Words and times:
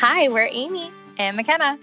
Hi, 0.00 0.30
we're 0.30 0.48
Amy 0.50 0.90
and 1.18 1.36
McKenna, 1.36 1.78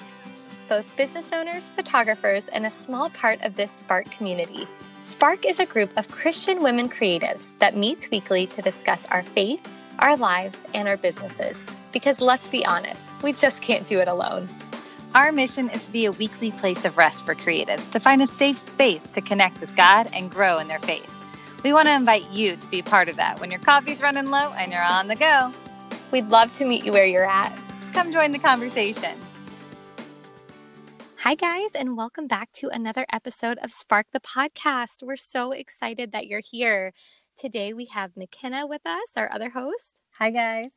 both 0.67 0.97
business 0.97 1.31
owners, 1.31 1.69
photographers, 1.69 2.47
and 2.47 2.65
a 2.65 2.71
small 2.71 3.11
part 3.11 3.39
of 3.43 3.55
this 3.55 3.71
Spark 3.71 4.09
community. 4.09 4.65
Spark 5.03 5.45
is 5.45 5.59
a 5.59 5.67
group 5.67 5.95
of 5.95 6.09
Christian 6.09 6.63
women 6.63 6.89
creatives 6.89 7.51
that 7.59 7.77
meets 7.77 8.09
weekly 8.09 8.47
to 8.47 8.61
discuss 8.63 9.05
our 9.11 9.21
faith, 9.21 9.61
our 9.99 10.17
lives, 10.17 10.63
and 10.73 10.87
our 10.87 10.97
businesses. 10.97 11.61
Because 11.93 12.19
let's 12.19 12.47
be 12.47 12.65
honest, 12.65 13.07
we 13.21 13.33
just 13.33 13.61
can't 13.61 13.85
do 13.85 13.99
it 13.99 14.07
alone. 14.07 14.49
Our 15.13 15.31
mission 15.31 15.69
is 15.69 15.85
to 15.85 15.91
be 15.91 16.05
a 16.05 16.11
weekly 16.13 16.49
place 16.49 16.85
of 16.85 16.97
rest 16.97 17.23
for 17.23 17.35
creatives, 17.35 17.91
to 17.91 17.99
find 17.99 18.23
a 18.23 18.27
safe 18.27 18.57
space 18.57 19.11
to 19.11 19.21
connect 19.21 19.61
with 19.61 19.75
God 19.75 20.09
and 20.11 20.31
grow 20.31 20.57
in 20.57 20.67
their 20.67 20.79
faith. 20.79 21.13
We 21.63 21.71
want 21.71 21.87
to 21.87 21.93
invite 21.93 22.31
you 22.31 22.55
to 22.55 22.67
be 22.69 22.81
part 22.81 23.09
of 23.09 23.17
that 23.17 23.39
when 23.39 23.51
your 23.51 23.59
coffee's 23.59 24.01
running 24.01 24.31
low 24.31 24.53
and 24.57 24.71
you're 24.71 24.81
on 24.81 25.07
the 25.07 25.15
go. 25.15 25.53
We'd 26.11 26.29
love 26.29 26.51
to 26.55 26.65
meet 26.65 26.83
you 26.83 26.93
where 26.93 27.05
you're 27.05 27.29
at. 27.29 27.55
Come 27.97 28.13
join 28.13 28.31
the 28.31 28.37
conversation. 28.37 29.17
Hi, 31.15 31.33
guys, 31.33 31.71
and 31.73 31.97
welcome 31.97 32.27
back 32.27 32.51
to 32.51 32.69
another 32.69 33.07
episode 33.11 33.57
of 33.63 33.71
Spark 33.71 34.05
the 34.13 34.19
Podcast. 34.19 35.01
We're 35.01 35.15
so 35.15 35.51
excited 35.51 36.11
that 36.11 36.27
you're 36.27 36.43
here. 36.47 36.93
Today 37.39 37.73
we 37.73 37.85
have 37.85 38.15
McKenna 38.15 38.67
with 38.67 38.85
us, 38.85 39.09
our 39.15 39.33
other 39.33 39.49
host. 39.49 39.99
Hi, 40.19 40.29
guys 40.29 40.73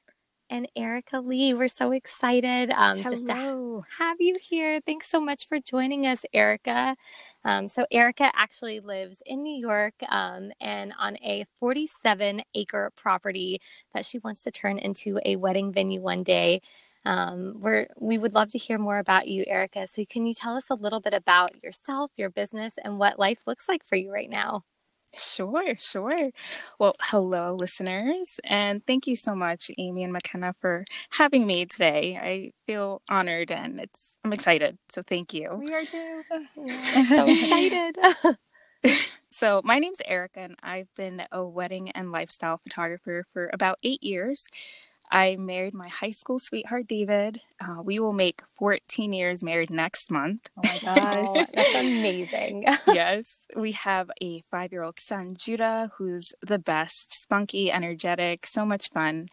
and 0.49 0.69
Erica 0.75 1.21
Lee. 1.21 1.55
We're 1.55 1.69
so 1.69 1.93
excited 1.93 2.71
um, 2.73 3.03
just 3.03 3.25
to 3.27 3.85
have 3.99 4.21
you 4.21 4.37
here. 4.41 4.81
Thanks 4.81 5.09
so 5.09 5.21
much 5.21 5.47
for 5.47 5.61
joining 5.61 6.07
us, 6.07 6.27
Erica. 6.35 6.97
Um, 7.45 7.69
so, 7.69 7.87
Erica 7.91 8.31
actually 8.35 8.81
lives 8.81 9.23
in 9.25 9.43
New 9.43 9.57
York 9.57 9.95
um, 10.09 10.51
and 10.61 10.93
on 10.99 11.17
a 11.19 11.47
47 11.61 12.43
acre 12.55 12.91
property 12.97 13.61
that 13.95 14.05
she 14.05 14.19
wants 14.19 14.43
to 14.43 14.51
turn 14.51 14.79
into 14.79 15.21
a 15.25 15.37
wedding 15.37 15.73
venue 15.73 16.01
one 16.01 16.25
day. 16.25 16.61
Um, 17.05 17.55
we're, 17.61 17.87
we 17.99 18.19
would 18.19 18.35
love 18.35 18.51
to 18.51 18.59
hear 18.59 18.79
more 18.79 18.99
about 18.99 19.29
you, 19.29 19.45
Erica. 19.47 19.87
So, 19.87 20.05
can 20.09 20.27
you 20.27 20.35
tell 20.35 20.57
us 20.57 20.71
a 20.71 20.75
little 20.75 21.01
bit 21.01 21.15
about 21.15 21.63
yourself, 21.63 22.11
your 22.17 22.31
business, 22.31 22.75
and 22.83 22.99
what 22.99 23.19
life 23.19 23.41
looks 23.47 23.69
like 23.69 23.85
for 23.85 23.97
you 23.97 24.13
right 24.13 24.31
now? 24.31 24.65
Sure, 25.17 25.75
sure. 25.79 26.31
Well, 26.79 26.95
hello, 27.01 27.55
listeners, 27.57 28.39
and 28.45 28.85
thank 28.87 29.07
you 29.09 29.17
so 29.17 29.35
much, 29.35 29.71
Amy 29.79 30.05
and 30.05 30.13
McKenna, 30.13 30.55
for 30.61 30.85
having 31.11 31.47
me 31.47 31.67
today. 31.67 32.17
I 32.21 32.53
feel 32.67 33.03
honored 33.09 33.51
and 33.51 33.81
it's 33.81 34.01
I'm 34.25 34.33
excited. 34.33 34.79
So 34.89 35.03
thank 35.03 35.35
you. 35.35 35.63
We 35.63 35.73
are 35.75 35.85
too. 35.85 36.23
Yeah, 36.57 37.03
so 37.03 37.29
excited. 37.31 37.97
so 39.31 39.61
my 39.65 39.79
name's 39.79 40.01
Erica, 40.07 40.41
and 40.41 40.57
I've 40.63 40.89
been 40.97 41.23
a 41.33 41.45
wedding 41.45 41.91
and 41.91 42.13
lifestyle 42.13 42.59
photographer 42.59 43.25
for 43.33 43.51
about 43.53 43.79
eight 43.83 44.03
years. 44.03 44.47
I 45.11 45.37
married 45.37 45.75
my 45.75 45.89
high 45.89 46.13
school 46.13 46.39
sweetheart, 46.39 46.87
David. 46.87 47.41
Uh, 47.61 47.83
we 47.83 47.99
will 47.99 48.13
make 48.13 48.43
14 48.59 49.13
years 49.13 49.43
married 49.43 49.71
next 49.71 50.11
month. 50.11 50.49
Oh 50.57 50.63
my 50.65 50.79
gosh, 50.79 51.47
that's 51.55 51.75
amazing. 51.75 52.65
yes. 52.87 53.37
We 53.57 53.73
have 53.73 54.11
a 54.23 54.41
five 54.51 54.73
year 54.73 54.83
old 54.83 55.01
son, 55.01 55.35
Judah, 55.37 55.91
who's 55.97 56.33
the 56.43 56.59
best, 56.59 57.13
spunky, 57.13 57.71
energetic, 57.73 58.47
so 58.47 58.65
much 58.65 58.91
fun, 58.91 59.29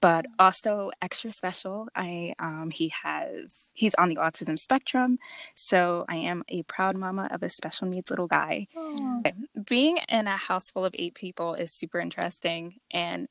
but 0.00 0.26
also 0.38 0.90
extra 1.00 1.32
special. 1.32 1.88
I 1.96 2.34
um, 2.38 2.70
He 2.70 2.92
has, 3.02 3.50
he's 3.72 3.94
on 3.94 4.08
the 4.08 4.16
autism 4.16 4.58
spectrum. 4.58 5.18
So 5.54 6.04
I 6.08 6.16
am 6.16 6.44
a 6.48 6.62
proud 6.64 6.96
mama 6.96 7.28
of 7.30 7.42
a 7.42 7.48
special 7.50 7.88
needs 7.88 8.10
little 8.10 8.26
guy. 8.28 8.66
Aww. 8.76 9.32
Being 9.66 9.98
in 10.08 10.26
a 10.26 10.36
house 10.36 10.70
full 10.70 10.84
of 10.84 10.94
eight 10.98 11.14
people 11.14 11.54
is 11.54 11.72
super 11.72 11.98
interesting. 11.98 12.74
And 12.92 13.28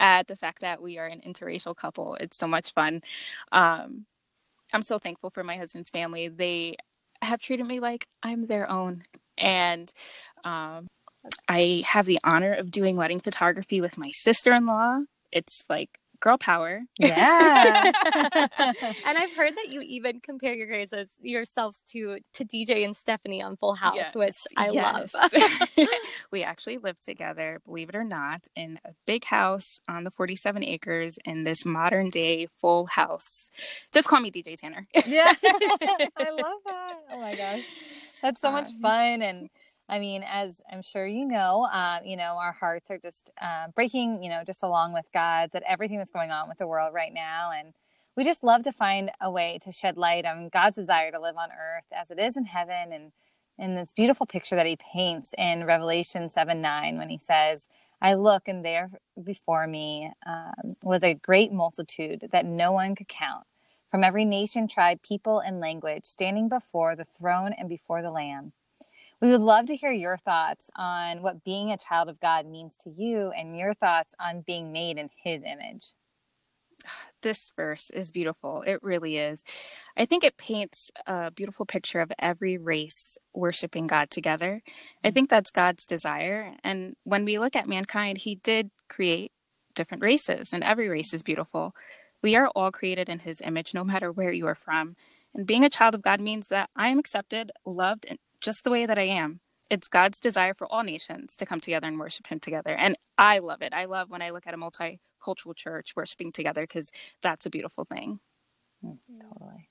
add 0.00 0.26
the 0.26 0.36
fact 0.36 0.60
that 0.60 0.82
we 0.82 0.98
are 0.98 1.06
an 1.06 1.20
interracial 1.26 1.76
couple. 1.76 2.16
It's 2.16 2.38
so 2.38 2.46
much 2.46 2.72
fun. 2.72 3.02
Um, 3.52 4.06
I'm 4.72 4.82
so 4.82 4.98
thankful 4.98 5.30
for 5.30 5.44
my 5.44 5.56
husband's 5.56 5.90
family. 5.90 6.28
They 6.28 6.76
have 7.22 7.40
treated 7.40 7.66
me 7.66 7.80
like 7.80 8.06
I'm 8.22 8.46
their 8.46 8.70
own. 8.70 9.02
And 9.38 9.92
um, 10.44 10.86
I 11.48 11.84
have 11.86 12.06
the 12.06 12.18
honor 12.24 12.54
of 12.54 12.70
doing 12.70 12.96
wedding 12.96 13.20
photography 13.20 13.80
with 13.80 13.98
my 13.98 14.10
sister 14.12 14.52
in 14.52 14.66
law. 14.66 15.00
It's 15.32 15.62
like 15.68 15.98
girl 16.20 16.38
power. 16.38 16.82
Yeah. 16.98 17.92
and 18.58 19.18
I've 19.18 19.32
heard 19.32 19.54
that 19.56 19.68
you 19.68 19.82
even 19.82 20.20
compare 20.20 20.54
your 20.54 20.66
guys 20.66 20.90
yourselves 21.20 21.80
to 21.88 22.18
to 22.34 22.44
DJ 22.44 22.84
and 22.84 22.96
Stephanie 22.96 23.42
on 23.42 23.56
Full 23.56 23.74
House, 23.74 23.96
yes. 23.96 24.14
which 24.14 24.36
I 24.56 24.70
yes. 24.70 25.14
love. 25.14 25.32
we 26.30 26.42
actually 26.42 26.78
live 26.78 27.00
together, 27.00 27.60
believe 27.64 27.88
it 27.88 27.94
or 27.94 28.04
not, 28.04 28.46
in 28.54 28.78
a 28.84 28.90
big 29.06 29.24
house 29.24 29.80
on 29.88 30.04
the 30.04 30.10
47 30.10 30.64
acres 30.64 31.18
in 31.24 31.44
this 31.44 31.64
modern 31.64 32.08
day 32.08 32.48
full 32.58 32.86
house. 32.86 33.50
Just 33.92 34.08
call 34.08 34.20
me 34.20 34.30
DJ 34.30 34.56
Tanner. 34.56 34.86
yeah. 35.06 35.32
I 35.42 36.30
love 36.30 36.60
that. 36.66 36.94
Oh 37.12 37.20
my 37.20 37.34
gosh. 37.34 37.62
That's 38.22 38.40
so 38.40 38.50
much 38.50 38.68
um, 38.68 38.80
fun 38.80 39.22
and 39.22 39.50
I 39.88 40.00
mean, 40.00 40.24
as 40.28 40.60
I'm 40.70 40.82
sure 40.82 41.06
you 41.06 41.26
know, 41.26 41.68
uh, 41.72 42.00
you 42.04 42.16
know, 42.16 42.38
our 42.40 42.52
hearts 42.52 42.90
are 42.90 42.98
just 42.98 43.30
uh, 43.40 43.68
breaking, 43.74 44.22
you 44.22 44.28
know, 44.28 44.42
just 44.44 44.62
along 44.62 44.92
with 44.92 45.06
God's 45.14 45.54
at 45.54 45.62
everything 45.62 45.98
that's 45.98 46.10
going 46.10 46.32
on 46.32 46.48
with 46.48 46.58
the 46.58 46.66
world 46.66 46.92
right 46.92 47.14
now. 47.14 47.50
And 47.56 47.72
we 48.16 48.24
just 48.24 48.42
love 48.42 48.64
to 48.64 48.72
find 48.72 49.12
a 49.20 49.30
way 49.30 49.58
to 49.62 49.70
shed 49.70 49.96
light 49.96 50.24
on 50.24 50.48
God's 50.48 50.76
desire 50.76 51.12
to 51.12 51.20
live 51.20 51.36
on 51.36 51.50
earth 51.50 51.86
as 51.92 52.10
it 52.10 52.18
is 52.18 52.36
in 52.36 52.46
heaven. 52.46 52.92
And 52.92 53.12
in 53.58 53.76
this 53.76 53.92
beautiful 53.92 54.26
picture 54.26 54.56
that 54.56 54.66
he 54.66 54.76
paints 54.76 55.32
in 55.38 55.64
Revelation 55.64 56.30
7 56.30 56.60
9, 56.60 56.98
when 56.98 57.08
he 57.08 57.18
says, 57.18 57.68
I 58.02 58.14
look, 58.14 58.48
and 58.48 58.64
there 58.64 58.90
before 59.22 59.66
me 59.66 60.10
um, 60.26 60.74
was 60.82 61.02
a 61.02 61.14
great 61.14 61.52
multitude 61.52 62.28
that 62.32 62.44
no 62.44 62.72
one 62.72 62.94
could 62.94 63.08
count 63.08 63.46
from 63.90 64.04
every 64.04 64.24
nation, 64.24 64.68
tribe, 64.68 65.00
people, 65.02 65.38
and 65.38 65.60
language, 65.60 66.04
standing 66.04 66.48
before 66.48 66.96
the 66.96 67.04
throne 67.04 67.54
and 67.56 67.68
before 67.68 68.02
the 68.02 68.10
Lamb. 68.10 68.52
We 69.20 69.30
would 69.30 69.42
love 69.42 69.66
to 69.66 69.76
hear 69.76 69.92
your 69.92 70.18
thoughts 70.18 70.68
on 70.76 71.22
what 71.22 71.42
being 71.42 71.70
a 71.70 71.78
child 71.78 72.08
of 72.08 72.20
God 72.20 72.46
means 72.46 72.76
to 72.78 72.90
you 72.90 73.32
and 73.36 73.56
your 73.56 73.72
thoughts 73.72 74.14
on 74.20 74.42
being 74.46 74.72
made 74.72 74.98
in 74.98 75.08
his 75.22 75.42
image. 75.42 75.94
This 77.22 77.50
verse 77.56 77.90
is 77.90 78.12
beautiful. 78.12 78.62
It 78.64 78.80
really 78.82 79.16
is. 79.16 79.42
I 79.96 80.04
think 80.04 80.22
it 80.22 80.36
paints 80.36 80.92
a 81.08 81.32
beautiful 81.32 81.66
picture 81.66 82.00
of 82.00 82.12
every 82.20 82.56
race 82.56 83.18
worshiping 83.34 83.88
God 83.88 84.10
together. 84.10 84.62
I 85.02 85.10
mm. 85.10 85.14
think 85.14 85.30
that's 85.30 85.50
God's 85.50 85.86
desire. 85.86 86.54
And 86.62 86.94
when 87.02 87.24
we 87.24 87.40
look 87.40 87.56
at 87.56 87.68
mankind, 87.68 88.18
he 88.18 88.36
did 88.36 88.70
create 88.88 89.32
different 89.74 90.04
races, 90.04 90.52
and 90.52 90.62
every 90.62 90.88
race 90.88 91.12
is 91.12 91.24
beautiful. 91.24 91.74
We 92.22 92.36
are 92.36 92.48
all 92.54 92.70
created 92.70 93.08
in 93.08 93.20
his 93.20 93.40
image, 93.40 93.74
no 93.74 93.82
matter 93.82 94.12
where 94.12 94.32
you 94.32 94.46
are 94.46 94.54
from. 94.54 94.94
And 95.34 95.46
being 95.46 95.64
a 95.64 95.70
child 95.70 95.94
of 95.96 96.02
God 96.02 96.20
means 96.20 96.46
that 96.48 96.70
I 96.76 96.88
am 96.88 96.98
accepted, 96.98 97.50
loved, 97.64 98.06
and 98.08 98.18
just 98.46 98.64
the 98.64 98.70
way 98.70 98.86
that 98.86 98.98
I 98.98 99.02
am. 99.02 99.40
It's 99.68 99.88
God's 99.88 100.20
desire 100.20 100.54
for 100.54 100.72
all 100.72 100.84
nations 100.84 101.34
to 101.36 101.44
come 101.44 101.58
together 101.58 101.88
and 101.88 101.98
worship 101.98 102.28
Him 102.28 102.38
together. 102.38 102.70
And 102.70 102.96
I 103.18 103.40
love 103.40 103.60
it. 103.60 103.74
I 103.74 103.86
love 103.86 104.08
when 104.08 104.22
I 104.22 104.30
look 104.30 104.46
at 104.46 104.54
a 104.54 104.56
multicultural 104.56 105.56
church 105.56 105.90
worshiping 105.96 106.30
together 106.30 106.62
because 106.62 106.90
that's 107.22 107.44
a 107.44 107.50
beautiful 107.50 107.84
thing. 107.84 108.20
Mm, 108.84 108.98
totally. 109.20 109.68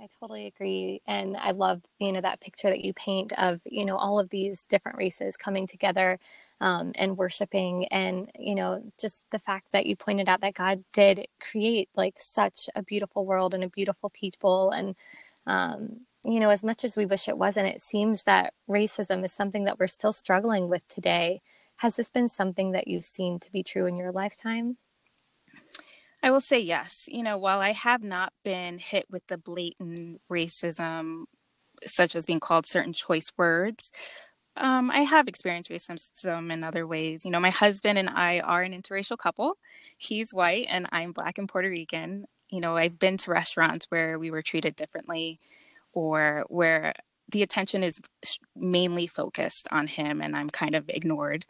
I 0.00 0.08
totally 0.20 0.46
agree. 0.46 1.02
And 1.06 1.36
I 1.36 1.52
love, 1.52 1.82
you 2.00 2.10
know, 2.10 2.20
that 2.22 2.40
picture 2.40 2.70
that 2.70 2.84
you 2.84 2.92
paint 2.94 3.32
of, 3.38 3.60
you 3.64 3.84
know, 3.84 3.96
all 3.96 4.18
of 4.18 4.30
these 4.30 4.64
different 4.64 4.98
races 4.98 5.36
coming 5.36 5.66
together 5.66 6.18
um, 6.60 6.92
and 6.96 7.16
worshiping. 7.18 7.86
And, 7.88 8.30
you 8.36 8.56
know, 8.56 8.82
just 9.00 9.22
the 9.30 9.38
fact 9.38 9.68
that 9.72 9.86
you 9.86 9.94
pointed 9.94 10.28
out 10.28 10.40
that 10.40 10.54
God 10.54 10.82
did 10.92 11.26
create 11.38 11.90
like 11.94 12.14
such 12.18 12.68
a 12.74 12.82
beautiful 12.82 13.26
world 13.26 13.54
and 13.54 13.62
a 13.62 13.68
beautiful 13.68 14.10
people. 14.10 14.70
And, 14.70 14.96
um, 15.46 16.00
you 16.24 16.40
know, 16.40 16.50
as 16.50 16.62
much 16.62 16.84
as 16.84 16.96
we 16.96 17.06
wish 17.06 17.28
it 17.28 17.38
wasn't, 17.38 17.68
it 17.68 17.80
seems 17.80 18.24
that 18.24 18.52
racism 18.68 19.24
is 19.24 19.32
something 19.32 19.64
that 19.64 19.78
we're 19.78 19.86
still 19.86 20.12
struggling 20.12 20.68
with 20.68 20.86
today. 20.88 21.40
Has 21.76 21.96
this 21.96 22.10
been 22.10 22.28
something 22.28 22.72
that 22.72 22.88
you've 22.88 23.06
seen 23.06 23.40
to 23.40 23.50
be 23.50 23.62
true 23.62 23.86
in 23.86 23.96
your 23.96 24.12
lifetime? 24.12 24.76
I 26.22 26.30
will 26.30 26.40
say 26.40 26.60
yes. 26.60 27.04
You 27.06 27.22
know, 27.22 27.38
while 27.38 27.60
I 27.60 27.72
have 27.72 28.02
not 28.02 28.34
been 28.44 28.76
hit 28.76 29.06
with 29.10 29.26
the 29.28 29.38
blatant 29.38 30.20
racism, 30.30 31.24
such 31.86 32.14
as 32.14 32.26
being 32.26 32.40
called 32.40 32.66
certain 32.66 32.92
choice 32.92 33.32
words, 33.38 33.90
um, 34.56 34.90
I 34.90 35.00
have 35.00 35.26
experienced 35.26 35.70
racism 35.70 36.52
in 36.52 36.62
other 36.62 36.86
ways. 36.86 37.24
You 37.24 37.30
know, 37.30 37.40
my 37.40 37.50
husband 37.50 37.98
and 37.98 38.10
I 38.10 38.40
are 38.40 38.62
an 38.62 38.72
interracial 38.72 39.16
couple. 39.16 39.56
He's 39.96 40.34
white 40.34 40.66
and 40.68 40.86
I'm 40.92 41.12
black 41.12 41.38
and 41.38 41.48
Puerto 41.48 41.70
Rican. 41.70 42.26
You 42.50 42.60
know, 42.60 42.76
I've 42.76 42.98
been 42.98 43.16
to 43.18 43.30
restaurants 43.30 43.86
where 43.88 44.18
we 44.18 44.30
were 44.30 44.42
treated 44.42 44.76
differently 44.76 45.40
or 45.92 46.44
where 46.48 46.94
the 47.28 47.42
attention 47.42 47.82
is 47.82 48.00
mainly 48.56 49.06
focused 49.06 49.68
on 49.70 49.86
him 49.86 50.20
and 50.20 50.36
I'm 50.36 50.50
kind 50.50 50.74
of 50.74 50.88
ignored. 50.88 51.46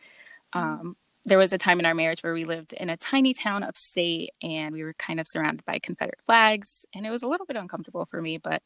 Mm. 0.55 0.61
Um, 0.61 0.97
there 1.25 1.39
was 1.39 1.53
a 1.53 1.59
time 1.59 1.79
in 1.81 1.87
our 1.87 1.95
marriage 1.95 2.23
where 2.23 2.33
we 2.33 2.45
lived 2.45 2.73
in 2.73 2.89
a 2.89 2.97
tiny 2.97 3.35
town 3.35 3.63
upstate 3.63 4.31
and 4.43 4.73
we 4.73 4.83
were 4.83 4.95
kind 4.95 5.21
of 5.21 5.29
surrounded 5.29 5.65
by 5.67 5.79
Confederate 5.79 6.21
flags. 6.25 6.87
And 6.95 7.07
it 7.07 7.11
was 7.11 7.23
a 7.23 7.29
little 7.29 7.47
bit 7.47 7.57
uncomfortable 7.57 8.07
for 8.07 8.23
me, 8.23 8.39
but 8.39 8.63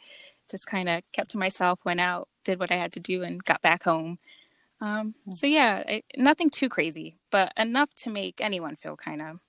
just 0.51 0.67
kind 0.67 0.89
of 0.89 1.03
kept 1.13 1.31
to 1.31 1.39
myself, 1.39 1.81
went 1.85 2.01
out, 2.01 2.29
did 2.45 2.61
what 2.61 2.71
I 2.71 2.77
had 2.77 2.93
to 2.93 3.01
do, 3.01 3.23
and 3.23 3.43
got 3.43 3.63
back 3.63 3.83
home. 3.83 4.19
Um, 4.81 5.15
mm. 5.29 5.35
so, 5.35 5.47
yeah, 5.47 5.83
I, 5.89 6.03
nothing 6.17 6.51
too 6.51 6.69
crazy, 6.69 7.17
but 7.31 7.53
enough 7.57 7.93
to 7.97 8.11
make 8.11 8.41
anyone 8.41 8.77
feel 8.77 8.97
kind 8.97 9.23
of 9.23 9.41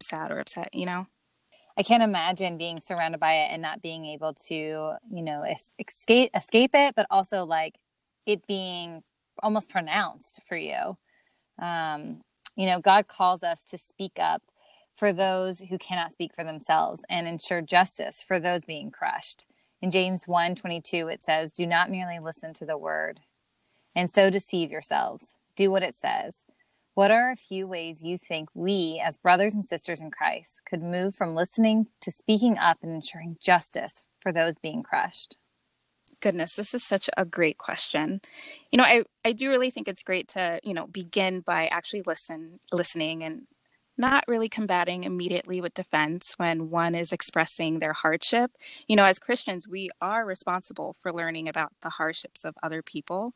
sad 0.00 0.30
or 0.30 0.40
upset, 0.40 0.70
you 0.72 0.86
know? 0.86 1.06
I 1.76 1.82
can't 1.82 2.02
imagine 2.02 2.56
being 2.56 2.80
surrounded 2.80 3.18
by 3.18 3.34
it 3.34 3.48
and 3.50 3.60
not 3.60 3.82
being 3.82 4.06
able 4.06 4.34
to, 4.46 4.54
you 4.54 5.22
know, 5.22 5.44
escape 5.78 6.30
escape 6.34 6.70
it, 6.74 6.94
but 6.94 7.06
also 7.10 7.44
like 7.44 7.76
it 8.26 8.46
being 8.46 9.02
almost 9.42 9.68
pronounced 9.68 10.40
for 10.48 10.56
you. 10.56 10.96
Um, 11.60 12.22
you 12.56 12.66
know, 12.66 12.80
God 12.80 13.08
calls 13.08 13.42
us 13.42 13.64
to 13.66 13.78
speak 13.78 14.18
up 14.18 14.42
for 14.94 15.12
those 15.12 15.60
who 15.60 15.76
cannot 15.78 16.12
speak 16.12 16.32
for 16.34 16.44
themselves 16.44 17.02
and 17.10 17.26
ensure 17.26 17.60
justice 17.60 18.22
for 18.22 18.38
those 18.38 18.64
being 18.64 18.90
crushed. 18.90 19.46
In 19.82 19.90
James 19.90 20.28
1 20.28 20.54
22, 20.54 21.08
it 21.08 21.24
says, 21.24 21.50
Do 21.50 21.66
not 21.66 21.90
merely 21.90 22.20
listen 22.20 22.54
to 22.54 22.64
the 22.64 22.78
word 22.78 23.20
and 23.94 24.08
so 24.08 24.30
deceive 24.30 24.70
yourselves. 24.70 25.36
Do 25.56 25.70
what 25.70 25.82
it 25.82 25.94
says. 25.94 26.44
What 26.94 27.10
are 27.10 27.32
a 27.32 27.36
few 27.36 27.66
ways 27.66 28.04
you 28.04 28.16
think 28.18 28.48
we, 28.54 29.02
as 29.04 29.16
brothers 29.16 29.52
and 29.54 29.66
sisters 29.66 30.00
in 30.00 30.12
Christ, 30.12 30.62
could 30.68 30.80
move 30.80 31.14
from 31.14 31.34
listening 31.34 31.88
to 32.00 32.12
speaking 32.12 32.56
up 32.56 32.78
and 32.82 32.94
ensuring 32.94 33.36
justice 33.40 34.04
for 34.20 34.30
those 34.30 34.54
being 34.62 34.84
crushed? 34.84 35.36
Goodness, 36.20 36.54
this 36.54 36.72
is 36.72 36.84
such 36.84 37.10
a 37.16 37.24
great 37.24 37.58
question. 37.58 38.20
You 38.70 38.78
know, 38.78 38.84
I, 38.84 39.02
I 39.24 39.32
do 39.32 39.50
really 39.50 39.70
think 39.70 39.88
it's 39.88 40.04
great 40.04 40.28
to, 40.28 40.60
you 40.62 40.72
know, 40.72 40.86
begin 40.86 41.40
by 41.40 41.66
actually 41.66 42.02
listen 42.06 42.60
listening 42.72 43.24
and 43.24 43.42
not 43.98 44.24
really 44.28 44.48
combating 44.48 45.02
immediately 45.02 45.60
with 45.60 45.74
defense 45.74 46.34
when 46.36 46.70
one 46.70 46.94
is 46.94 47.12
expressing 47.12 47.80
their 47.80 47.92
hardship. 47.92 48.52
You 48.86 48.94
know, 48.94 49.04
as 49.04 49.18
Christians, 49.18 49.66
we 49.66 49.90
are 50.00 50.24
responsible 50.24 50.94
for 51.00 51.12
learning 51.12 51.48
about 51.48 51.72
the 51.82 51.90
hardships 51.90 52.44
of 52.44 52.54
other 52.62 52.82
people. 52.82 53.32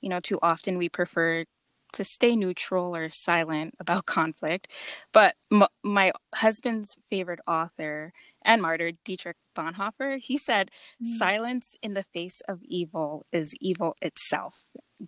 You 0.00 0.08
know, 0.08 0.20
too 0.20 0.38
often 0.42 0.78
we 0.78 0.88
prefer 0.88 1.44
to 1.92 2.04
stay 2.04 2.36
neutral 2.36 2.94
or 2.96 3.10
silent 3.10 3.74
about 3.78 4.06
conflict. 4.06 4.68
But 5.12 5.36
m- 5.52 5.66
my 5.82 6.12
husband's 6.34 6.96
favorite 7.10 7.40
author 7.46 8.12
and 8.44 8.62
martyr, 8.62 8.92
Dietrich 9.04 9.36
Bonhoeffer, 9.56 10.18
he 10.18 10.36
said, 10.36 10.70
mm. 11.02 11.18
Silence 11.18 11.76
in 11.82 11.94
the 11.94 12.02
face 12.02 12.40
of 12.48 12.62
evil 12.64 13.26
is 13.32 13.54
evil 13.60 13.94
itself. 14.02 14.58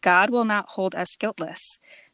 God 0.01 0.31
will 0.31 0.45
not 0.45 0.71
hold 0.71 0.95
us 0.95 1.17
guiltless. 1.19 1.61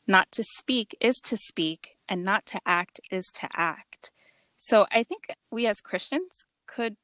Not 0.06 0.32
to 0.32 0.44
speak 0.56 0.96
is 1.00 1.16
to 1.24 1.36
speak, 1.36 1.96
and 2.08 2.24
not 2.24 2.46
to 2.46 2.60
act 2.66 3.00
is 3.10 3.26
to 3.34 3.48
act. 3.54 4.10
So 4.56 4.86
I 4.90 5.02
think 5.02 5.28
we 5.50 5.66
as 5.66 5.80
Christians 5.80 6.44
could 6.66 6.96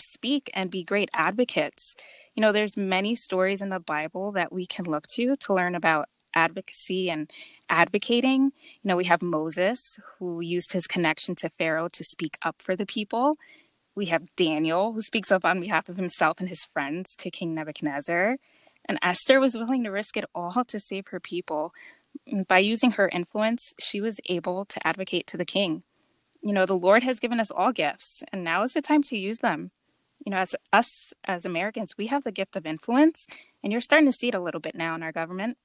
speak 0.00 0.50
and 0.54 0.70
be 0.70 0.84
great 0.84 1.10
advocates. 1.14 1.94
You 2.34 2.40
know, 2.40 2.52
there's 2.52 2.76
many 2.76 3.14
stories 3.14 3.62
in 3.62 3.68
the 3.68 3.80
Bible 3.80 4.32
that 4.32 4.52
we 4.52 4.66
can 4.66 4.84
look 4.84 5.06
to 5.14 5.36
to 5.36 5.54
learn 5.54 5.74
about 5.74 6.08
advocacy 6.34 7.10
and 7.10 7.30
advocating. 7.68 8.52
You 8.82 8.88
know, 8.88 8.96
we 8.96 9.04
have 9.04 9.22
Moses 9.22 9.78
who 10.18 10.40
used 10.40 10.72
his 10.72 10.86
connection 10.86 11.34
to 11.36 11.50
Pharaoh 11.50 11.88
to 11.88 12.04
speak 12.04 12.36
up 12.42 12.60
for 12.60 12.76
the 12.76 12.86
people. 12.86 13.36
We 13.94 14.06
have 14.06 14.34
Daniel 14.36 14.92
who 14.92 15.00
speaks 15.00 15.30
up 15.30 15.44
on 15.44 15.60
behalf 15.60 15.88
of 15.88 15.96
himself 15.96 16.40
and 16.40 16.48
his 16.48 16.66
friends 16.72 17.14
to 17.18 17.30
King 17.30 17.54
Nebuchadnezzar. 17.54 18.34
And 18.86 18.98
Esther 19.02 19.40
was 19.40 19.56
willing 19.56 19.84
to 19.84 19.90
risk 19.90 20.16
it 20.16 20.24
all 20.34 20.64
to 20.64 20.80
save 20.80 21.08
her 21.08 21.20
people 21.20 21.72
mm, 22.30 22.46
by 22.46 22.58
using 22.58 22.92
her 22.92 23.08
influence, 23.08 23.72
she 23.78 24.00
was 24.00 24.20
able 24.28 24.64
to 24.66 24.86
advocate 24.86 25.26
to 25.28 25.36
the 25.36 25.44
king. 25.44 25.82
You 26.42 26.52
know, 26.52 26.66
the 26.66 26.74
Lord 26.74 27.02
has 27.02 27.20
given 27.20 27.40
us 27.40 27.50
all 27.50 27.72
gifts, 27.72 28.22
and 28.30 28.44
now 28.44 28.64
is 28.64 28.74
the 28.74 28.82
time 28.82 29.02
to 29.04 29.16
use 29.16 29.38
them. 29.38 29.70
You 30.24 30.30
know, 30.30 30.38
as 30.38 30.54
us 30.72 31.12
as 31.24 31.44
Americans, 31.44 31.94
we 31.96 32.08
have 32.08 32.24
the 32.24 32.32
gift 32.32 32.56
of 32.56 32.66
influence, 32.66 33.26
and 33.62 33.72
you're 33.72 33.80
starting 33.80 34.06
to 34.06 34.12
see 34.12 34.28
it 34.28 34.34
a 34.34 34.40
little 34.40 34.60
bit 34.60 34.74
now 34.74 34.94
in 34.94 35.02
our 35.02 35.12
government. 35.12 35.56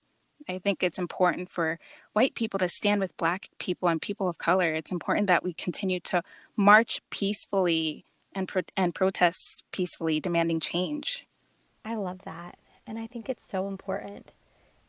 I 0.49 0.57
think 0.57 0.81
it's 0.81 0.97
important 0.97 1.49
for 1.49 1.77
white 2.13 2.33
people 2.33 2.57
to 2.59 2.67
stand 2.67 2.99
with 2.99 3.15
black 3.17 3.49
people 3.59 3.87
and 3.87 4.01
people 4.01 4.27
of 4.27 4.39
color. 4.39 4.73
It's 4.73 4.91
important 4.91 5.27
that 5.27 5.43
we 5.43 5.53
continue 5.53 5.99
to 6.01 6.23
march 6.57 7.01
peacefully 7.11 8.03
and 8.33 8.47
pro- 8.47 8.63
and 8.75 8.95
protest 8.95 9.63
peacefully, 9.71 10.19
demanding 10.19 10.59
change. 10.59 11.27
I 11.85 11.95
love 11.95 12.23
that, 12.23 12.57
and 12.87 12.97
I 12.97 13.05
think 13.05 13.29
it's 13.29 13.47
so 13.47 13.67
important. 13.67 14.31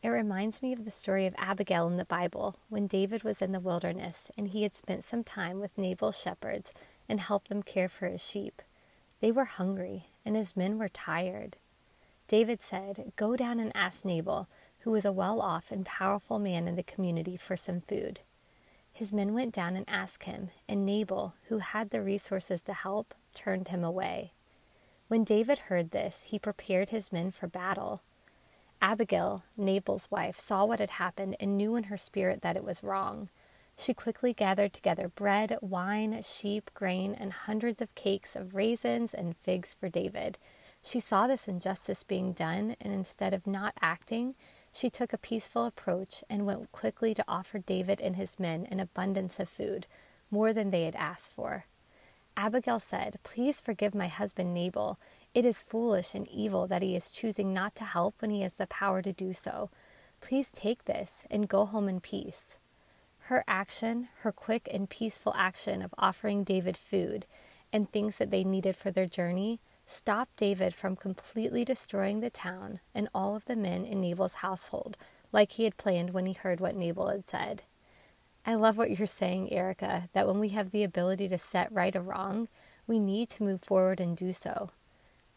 It 0.03 0.09
reminds 0.09 0.63
me 0.63 0.73
of 0.73 0.83
the 0.83 0.91
story 0.91 1.27
of 1.27 1.35
Abigail 1.37 1.85
in 1.87 1.97
the 1.97 2.05
Bible 2.05 2.57
when 2.69 2.87
David 2.87 3.23
was 3.23 3.39
in 3.39 3.51
the 3.51 3.59
wilderness 3.59 4.31
and 4.35 4.47
he 4.47 4.63
had 4.63 4.73
spent 4.73 5.03
some 5.03 5.23
time 5.23 5.59
with 5.59 5.77
Nabal's 5.77 6.19
shepherds 6.19 6.73
and 7.07 7.19
helped 7.19 7.49
them 7.49 7.61
care 7.61 7.87
for 7.87 8.07
his 8.07 8.27
sheep. 8.27 8.63
They 9.19 9.31
were 9.31 9.45
hungry 9.45 10.05
and 10.25 10.35
his 10.35 10.57
men 10.57 10.79
were 10.79 10.89
tired. 10.89 11.57
David 12.27 12.61
said, 12.61 13.11
Go 13.15 13.35
down 13.35 13.59
and 13.59 13.71
ask 13.75 14.03
Nabal, 14.03 14.47
who 14.81 14.91
was 14.91 15.05
a 15.05 15.11
well 15.11 15.41
off 15.41 15.71
and 15.71 15.85
powerful 15.85 16.39
man 16.39 16.67
in 16.67 16.75
the 16.75 16.83
community, 16.83 17.37
for 17.37 17.55
some 17.55 17.81
food. 17.81 18.19
His 18.93 19.13
men 19.13 19.33
went 19.33 19.53
down 19.53 19.75
and 19.75 19.87
asked 19.87 20.23
him, 20.23 20.49
and 20.67 20.85
Nabal, 20.85 21.33
who 21.47 21.59
had 21.59 21.89
the 21.89 22.01
resources 22.01 22.61
to 22.63 22.73
help, 22.73 23.13
turned 23.33 23.69
him 23.69 23.83
away. 23.83 24.33
When 25.07 25.23
David 25.23 25.59
heard 25.59 25.91
this, 25.91 26.23
he 26.25 26.39
prepared 26.39 26.89
his 26.89 27.11
men 27.11 27.31
for 27.31 27.47
battle. 27.47 28.01
Abigail, 28.81 29.43
Nabal's 29.55 30.09
wife, 30.09 30.39
saw 30.39 30.65
what 30.65 30.79
had 30.79 30.91
happened 30.91 31.35
and 31.39 31.55
knew 31.55 31.75
in 31.75 31.83
her 31.83 31.97
spirit 31.97 32.41
that 32.41 32.57
it 32.57 32.63
was 32.63 32.83
wrong. 32.83 33.29
She 33.77 33.93
quickly 33.93 34.33
gathered 34.33 34.73
together 34.73 35.07
bread, 35.07 35.57
wine, 35.61 36.21
sheep, 36.23 36.71
grain, 36.73 37.15
and 37.15 37.31
hundreds 37.31 37.81
of 37.81 37.93
cakes 37.95 38.35
of 38.35 38.55
raisins 38.55 39.13
and 39.13 39.37
figs 39.37 39.73
for 39.73 39.89
David. 39.89 40.37
She 40.83 40.99
saw 40.99 41.27
this 41.27 41.47
injustice 41.47 42.03
being 42.03 42.33
done, 42.33 42.75
and 42.81 42.91
instead 42.91 43.33
of 43.33 43.45
not 43.45 43.73
acting, 43.81 44.35
she 44.71 44.89
took 44.89 45.13
a 45.13 45.17
peaceful 45.17 45.65
approach 45.65 46.23
and 46.29 46.45
went 46.45 46.71
quickly 46.71 47.13
to 47.13 47.25
offer 47.27 47.59
David 47.59 47.99
and 48.01 48.15
his 48.15 48.39
men 48.39 48.67
an 48.71 48.79
abundance 48.79 49.39
of 49.39 49.49
food, 49.49 49.87
more 50.29 50.53
than 50.53 50.71
they 50.71 50.83
had 50.83 50.95
asked 50.95 51.33
for. 51.33 51.65
Abigail 52.37 52.79
said, 52.79 53.19
Please 53.23 53.59
forgive 53.59 53.93
my 53.93 54.07
husband 54.07 54.53
Nabal. 54.53 54.97
It 55.33 55.45
is 55.45 55.61
foolish 55.61 56.15
and 56.15 56.27
evil 56.29 56.67
that 56.67 56.81
he 56.81 56.95
is 56.95 57.11
choosing 57.11 57.53
not 57.53 57.75
to 57.75 57.83
help 57.83 58.21
when 58.21 58.31
he 58.31 58.41
has 58.41 58.53
the 58.53 58.67
power 58.67 59.01
to 59.01 59.11
do 59.11 59.33
so. 59.33 59.69
Please 60.21 60.49
take 60.49 60.85
this 60.85 61.25
and 61.29 61.49
go 61.49 61.65
home 61.65 61.89
in 61.89 61.99
peace. 61.99 62.57
Her 63.25 63.43
action, 63.47 64.07
her 64.19 64.31
quick 64.31 64.69
and 64.71 64.89
peaceful 64.89 65.33
action 65.35 65.81
of 65.81 65.93
offering 65.97 66.43
David 66.43 66.77
food 66.77 67.25
and 67.73 67.91
things 67.91 68.17
that 68.17 68.31
they 68.31 68.43
needed 68.43 68.75
for 68.75 68.91
their 68.91 69.07
journey, 69.07 69.59
stopped 69.91 70.37
David 70.37 70.73
from 70.73 70.95
completely 70.95 71.65
destroying 71.65 72.19
the 72.19 72.29
town 72.29 72.79
and 72.95 73.09
all 73.13 73.35
of 73.35 73.45
the 73.45 73.55
men 73.55 73.85
in 73.85 74.01
Nabal's 74.01 74.35
household, 74.35 74.97
like 75.31 75.53
he 75.53 75.65
had 75.65 75.77
planned 75.77 76.11
when 76.11 76.25
he 76.25 76.33
heard 76.33 76.59
what 76.59 76.75
Nabal 76.75 77.09
had 77.09 77.25
said. 77.25 77.63
I 78.45 78.55
love 78.55 78.77
what 78.77 78.97
you're 78.97 79.07
saying, 79.07 79.51
Erica, 79.53 80.09
that 80.13 80.27
when 80.27 80.39
we 80.39 80.49
have 80.49 80.71
the 80.71 80.83
ability 80.83 81.27
to 81.29 81.37
set 81.37 81.71
right 81.71 81.95
a 81.95 82.01
wrong, 82.01 82.47
we 82.87 82.99
need 82.99 83.29
to 83.31 83.43
move 83.43 83.61
forward 83.61 83.99
and 83.99 84.17
do 84.17 84.33
so. 84.33 84.71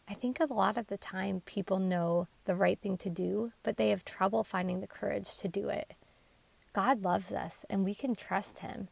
I 0.09 0.15
think 0.15 0.39
a 0.39 0.53
lot 0.53 0.77
of 0.77 0.89
the 0.89 0.99
time 0.99 1.43
people 1.45 1.79
know 1.79 2.29
the 2.45 2.55
right 2.55 2.79
thing 2.79 2.97
to 2.99 3.11
do, 3.11 3.53
but 3.63 3.77
they 3.77 3.91
have 3.91 4.05
trouble 4.05 4.45
finding 4.45 4.81
the 4.81 4.87
courage 4.87 5.37
to 5.39 5.49
do 5.49 5.69
it. 5.69 5.95
God 6.73 7.03
loves 7.03 7.33
us 7.33 7.65
and 7.71 7.85
we 7.85 7.95
can 7.95 8.15
trust 8.15 8.59
Him. 8.59 8.89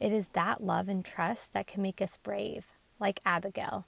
It 0.00 0.12
is 0.12 0.28
that 0.28 0.62
love 0.62 0.88
and 0.88 1.04
trust 1.04 1.52
that 1.52 1.66
can 1.66 1.82
make 1.82 2.00
us 2.00 2.16
brave, 2.16 2.66
like 2.98 3.20
Abigail, 3.24 3.86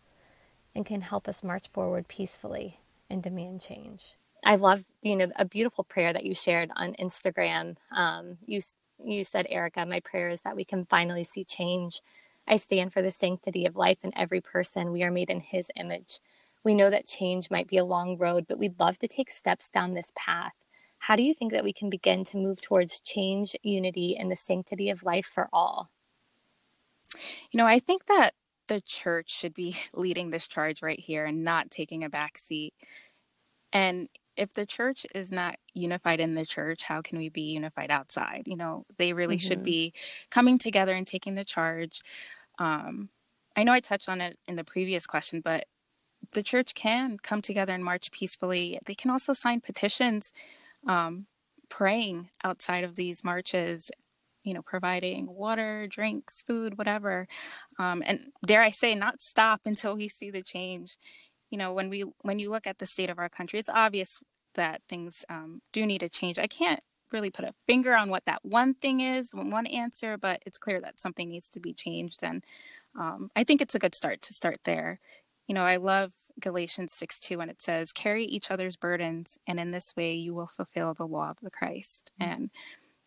and 0.74 0.86
can 0.86 1.00
help 1.00 1.28
us 1.28 1.42
march 1.42 1.68
forward 1.68 2.08
peacefully 2.08 2.80
and 3.10 3.22
demand 3.22 3.60
change. 3.60 4.16
I 4.44 4.56
love, 4.56 4.84
you 5.02 5.16
know, 5.16 5.28
a 5.36 5.44
beautiful 5.44 5.84
prayer 5.84 6.12
that 6.12 6.24
you 6.24 6.34
shared 6.34 6.70
on 6.76 6.94
Instagram. 6.94 7.76
Um, 7.94 8.38
you 8.46 8.60
you 9.04 9.24
said, 9.24 9.46
Erica, 9.48 9.86
my 9.86 10.00
prayer 10.00 10.28
is 10.30 10.40
that 10.42 10.56
we 10.56 10.64
can 10.64 10.84
finally 10.86 11.24
see 11.24 11.44
change. 11.44 12.00
I 12.48 12.56
stand 12.56 12.92
for 12.92 13.02
the 13.02 13.10
sanctity 13.10 13.66
of 13.66 13.76
life 13.76 13.98
in 14.02 14.16
every 14.16 14.40
person. 14.40 14.92
We 14.92 15.02
are 15.04 15.10
made 15.10 15.30
in 15.30 15.40
His 15.40 15.70
image. 15.76 16.20
We 16.64 16.74
know 16.74 16.90
that 16.90 17.06
change 17.06 17.50
might 17.50 17.68
be 17.68 17.76
a 17.76 17.84
long 17.84 18.16
road, 18.18 18.46
but 18.48 18.58
we'd 18.58 18.80
love 18.80 18.98
to 18.98 19.08
take 19.08 19.30
steps 19.30 19.68
down 19.68 19.94
this 19.94 20.12
path. 20.16 20.54
How 20.98 21.14
do 21.14 21.22
you 21.22 21.34
think 21.34 21.52
that 21.52 21.64
we 21.64 21.72
can 21.72 21.90
begin 21.90 22.24
to 22.24 22.36
move 22.36 22.60
towards 22.60 23.00
change, 23.00 23.54
unity, 23.62 24.16
and 24.18 24.30
the 24.30 24.36
sanctity 24.36 24.90
of 24.90 25.04
life 25.04 25.26
for 25.26 25.48
all? 25.52 25.90
You 27.50 27.58
know, 27.58 27.66
I 27.66 27.78
think 27.78 28.06
that 28.06 28.34
the 28.68 28.80
church 28.80 29.30
should 29.30 29.54
be 29.54 29.76
leading 29.94 30.30
this 30.30 30.46
charge 30.46 30.82
right 30.82 31.00
here 31.00 31.24
and 31.24 31.44
not 31.44 31.70
taking 31.70 32.04
a 32.04 32.08
back 32.08 32.38
seat. 32.38 32.74
And 33.72 34.08
if 34.36 34.54
the 34.54 34.64
church 34.64 35.04
is 35.14 35.32
not 35.32 35.56
unified 35.74 36.20
in 36.20 36.34
the 36.34 36.46
church, 36.46 36.84
how 36.84 37.02
can 37.02 37.18
we 37.18 37.28
be 37.28 37.42
unified 37.42 37.90
outside? 37.90 38.44
You 38.46 38.56
know, 38.56 38.86
they 38.96 39.12
really 39.12 39.36
mm-hmm. 39.36 39.48
should 39.48 39.62
be 39.64 39.92
coming 40.30 40.58
together 40.58 40.94
and 40.94 41.06
taking 41.06 41.34
the 41.34 41.44
charge. 41.44 42.00
Um, 42.58 43.10
I 43.56 43.64
know 43.64 43.72
I 43.72 43.80
touched 43.80 44.08
on 44.08 44.20
it 44.20 44.38
in 44.46 44.54
the 44.54 44.64
previous 44.64 45.06
question, 45.06 45.40
but 45.44 45.64
the 46.34 46.42
church 46.42 46.74
can 46.74 47.18
come 47.18 47.42
together 47.42 47.72
and 47.72 47.84
march 47.84 48.12
peacefully. 48.12 48.78
They 48.86 48.94
can 48.94 49.10
also 49.10 49.32
sign 49.32 49.60
petitions 49.60 50.32
um, 50.86 51.26
praying 51.68 52.30
outside 52.44 52.84
of 52.84 52.94
these 52.94 53.24
marches, 53.24 53.90
you 54.44 54.54
know, 54.54 54.62
providing 54.62 55.26
water, 55.26 55.86
drinks, 55.88 56.42
food, 56.42 56.78
whatever. 56.78 57.26
Um, 57.78 58.02
and 58.06 58.20
dare 58.44 58.62
I 58.62 58.70
say, 58.70 58.94
not 58.94 59.22
stop 59.22 59.62
until 59.64 59.96
we 59.96 60.08
see 60.08 60.30
the 60.30 60.42
change. 60.42 60.96
You 61.50 61.58
know, 61.58 61.72
when 61.72 61.88
we 61.88 62.04
when 62.22 62.38
you 62.38 62.50
look 62.50 62.66
at 62.66 62.78
the 62.78 62.86
state 62.86 63.10
of 63.10 63.18
our 63.18 63.28
country, 63.28 63.58
it's 63.58 63.70
obvious 63.70 64.20
that 64.54 64.82
things 64.88 65.24
um, 65.28 65.62
do 65.72 65.86
need 65.86 66.00
to 66.00 66.08
change. 66.08 66.38
I 66.38 66.46
can't 66.46 66.80
really 67.12 67.30
put 67.30 67.44
a 67.44 67.54
finger 67.66 67.94
on 67.96 68.10
what 68.10 68.24
that 68.26 68.44
one 68.44 68.74
thing 68.74 69.00
is, 69.00 69.30
one 69.32 69.66
answer, 69.66 70.16
but 70.18 70.42
it's 70.44 70.58
clear 70.58 70.80
that 70.80 71.00
something 71.00 71.28
needs 71.28 71.48
to 71.50 71.60
be 71.60 71.72
changed. 71.72 72.22
And 72.22 72.44
um, 72.98 73.30
I 73.34 73.44
think 73.44 73.62
it's 73.62 73.74
a 73.74 73.78
good 73.78 73.94
start 73.94 74.22
to 74.22 74.34
start 74.34 74.58
there. 74.64 75.00
You 75.46 75.54
know, 75.54 75.64
I 75.64 75.76
love 75.76 76.12
Galatians 76.40 76.92
6 76.92 77.18
2 77.20 77.38
when 77.38 77.50
it 77.50 77.60
says, 77.60 77.92
Carry 77.92 78.24
each 78.24 78.50
other's 78.50 78.76
burdens, 78.76 79.38
and 79.46 79.58
in 79.58 79.70
this 79.70 79.96
way 79.96 80.12
you 80.14 80.34
will 80.34 80.46
fulfill 80.46 80.94
the 80.94 81.06
law 81.06 81.30
of 81.30 81.38
the 81.42 81.50
Christ. 81.50 82.12
Mm-hmm. 82.20 82.32
And 82.32 82.50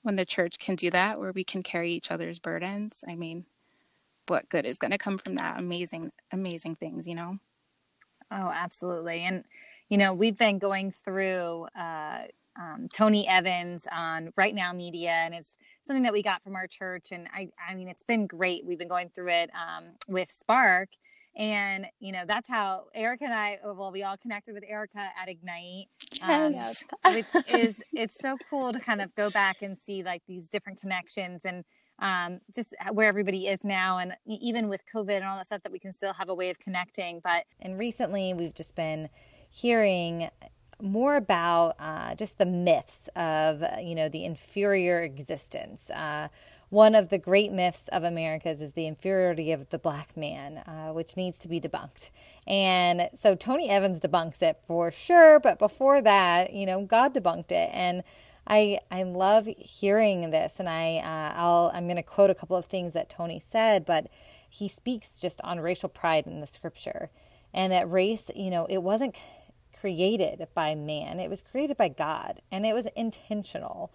when 0.04 0.16
the 0.16 0.26
church 0.26 0.60
can 0.60 0.76
do 0.76 0.90
that, 0.92 1.20
where 1.20 1.32
we 1.32 1.44
can 1.44 1.64
carry 1.64 1.94
each 1.94 2.12
other's 2.12 2.40
burdens, 2.40 3.04
I 3.08 3.16
mean, 3.16 3.46
what 4.28 4.50
good 4.50 4.66
is 4.66 4.78
going 4.78 4.92
to 4.92 4.98
come 4.98 5.18
from 5.18 5.36
that? 5.36 5.60
Amazing, 5.60 6.12
amazing 6.32 6.76
things, 6.76 7.08
you 7.08 7.16
know? 7.16 7.38
Oh, 8.32 8.52
absolutely. 8.54 9.22
And, 9.22 9.44
you 9.90 9.98
know, 9.98 10.14
we've 10.14 10.38
been 10.38 10.58
going 10.58 10.92
through 10.92 11.68
uh, 11.78 12.24
um, 12.60 12.88
Tony 12.94 13.28
Evans 13.28 13.86
on 13.92 14.32
Right 14.38 14.56
Now 14.56 14.74
Media, 14.74 15.12
and 15.12 15.34
it's 15.34 15.52
something 15.86 16.04
that 16.04 16.14
we 16.14 16.24
got 16.24 16.44
from 16.44 16.56
our 16.56 16.68
church. 16.68 17.08
And 17.12 17.28
I, 17.34 17.50
I 17.68 17.76
mean, 17.76 17.88
it's 17.88 18.04
been 18.04 18.28
great. 18.28 18.66
We've 18.66 18.80
been 18.80 18.88
going 18.88 19.10
through 19.10 19.30
it 19.30 19.50
um, 19.54 19.92
with 20.08 20.32
Spark. 20.32 20.90
And, 21.36 21.86
you 22.00 22.12
know, 22.12 22.24
that's 22.28 22.50
how 22.50 22.86
Erica 22.94 23.24
and 23.26 23.34
I, 23.34 23.58
well, 23.64 23.92
we 23.92 24.04
all 24.04 24.18
connected 24.18 24.54
with 24.54 24.64
Erica 24.68 25.00
at 25.20 25.30
Ignite, 25.30 25.88
um, 26.22 26.54
yes. 26.54 26.84
which 27.16 27.46
is, 27.48 27.82
it's 27.94 28.18
so 28.20 28.38
cool 28.50 28.74
to 28.74 28.80
kind 28.80 29.02
of 29.02 29.16
go 29.16 29.30
back 29.30 29.62
and 29.62 29.78
see 29.80 30.04
like 30.04 30.24
these 30.28 30.50
different 30.50 30.82
connections 30.82 31.42
and 31.46 31.64
um, 32.00 32.42
just 32.54 32.74
where 32.92 33.08
everybody 33.08 33.48
is 33.48 33.64
now. 33.64 33.98
And 33.98 34.14
even 34.28 34.68
with 34.68 34.82
COVID 34.94 35.18
and 35.18 35.26
all 35.26 35.38
that 35.38 35.46
stuff, 35.46 35.64
that 35.64 35.72
we 35.72 35.80
can 35.80 35.94
still 35.94 36.14
have 36.14 36.28
a 36.28 36.36
way 36.36 36.50
of 36.50 36.60
connecting. 36.60 37.22
But, 37.24 37.46
and 37.62 37.80
recently 37.80 38.34
we've 38.34 38.56
just 38.56 38.76
been 38.76 39.10
hearing 39.50 40.30
more 40.82 41.16
about 41.16 41.76
uh, 41.80 42.16
just 42.16 42.40
the 42.40 42.46
myths 42.46 43.08
of, 43.16 43.64
you 43.82 43.96
know, 43.96 44.10
the 44.10 44.26
inferior 44.26 45.02
existence. 45.02 45.90
Uh, 45.92 46.28
one 46.72 46.96
of 46.96 47.10
the 47.10 47.18
great 47.18 47.52
myths 47.52 47.90
of 47.90 48.06
America's 48.06 48.62
is 48.62 48.72
the 48.74 48.88
inferiority 48.88 49.52
of 49.52 49.70
the 49.72 49.78
black 49.78 50.16
man, 50.16 50.60
uh, 50.60 50.94
which 50.94 51.18
needs 51.18 51.38
to 51.38 51.50
be 51.50 51.60
debunked. 51.60 52.10
And 52.48 53.10
so 53.14 53.36
Tony 53.36 53.70
Evans 53.70 54.00
debunks 54.00 54.42
it 54.42 54.58
for 54.66 54.90
sure, 54.90 55.38
but 55.38 55.60
before 55.60 56.02
that, 56.02 56.54
you 56.54 56.66
know, 56.66 56.82
God 56.86 57.14
debunked 57.14 57.52
it. 57.52 57.70
And 57.74 58.04
I 58.48 58.80
I 58.90 59.04
love 59.04 59.50
hearing 59.58 60.32
this, 60.32 60.60
and 60.60 60.70
I 60.70 60.98
uh, 60.98 61.38
I'll 61.38 61.72
I'm 61.74 61.86
going 61.86 61.98
to 61.98 62.04
quote 62.04 62.30
a 62.30 62.36
couple 62.36 62.56
of 62.56 62.66
things 62.66 62.94
that 62.94 63.10
Tony 63.10 63.40
said, 63.40 63.86
but 63.86 64.08
he 64.50 64.70
speaks 64.70 65.20
just 65.20 65.42
on 65.44 65.60
racial 65.60 65.90
pride 65.90 66.26
in 66.26 66.40
the 66.40 66.48
scripture, 66.48 67.12
and 67.54 67.72
that 67.74 67.92
race, 67.92 68.32
you 68.34 68.50
know, 68.50 68.66
it 68.70 68.82
wasn't 68.82 69.18
created 69.78 70.48
by 70.54 70.74
man; 70.74 71.20
it 71.20 71.30
was 71.30 71.44
created 71.44 71.76
by 71.76 71.90
God, 71.90 72.42
and 72.50 72.66
it 72.66 72.74
was 72.74 72.88
intentional. 72.96 73.92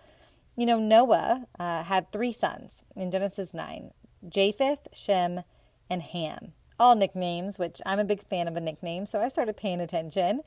You 0.56 0.64
know, 0.64 0.78
Noah 0.78 1.46
uh, 1.58 1.82
had 1.82 2.10
three 2.10 2.32
sons 2.32 2.82
in 2.96 3.10
Genesis 3.10 3.52
9 3.52 3.90
Japheth, 4.26 4.88
Shem, 4.90 5.42
and 5.90 6.02
Ham. 6.02 6.54
All 6.80 6.94
nicknames, 6.94 7.58
which 7.58 7.82
I'm 7.84 7.98
a 7.98 8.04
big 8.04 8.22
fan 8.22 8.48
of 8.48 8.56
a 8.56 8.60
nickname, 8.60 9.04
so 9.04 9.20
I 9.20 9.28
started 9.28 9.58
paying 9.58 9.80
attention. 9.80 10.40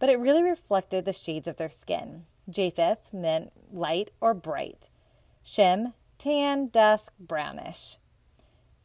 But 0.00 0.08
it 0.08 0.18
really 0.18 0.42
reflected 0.42 1.04
the 1.04 1.12
shades 1.12 1.46
of 1.46 1.56
their 1.56 1.70
skin. 1.70 2.24
Japheth 2.50 3.12
meant 3.12 3.52
light 3.72 4.10
or 4.20 4.34
bright. 4.34 4.88
Shem, 5.44 5.94
tan, 6.18 6.68
dusk, 6.68 7.12
brownish. 7.20 7.98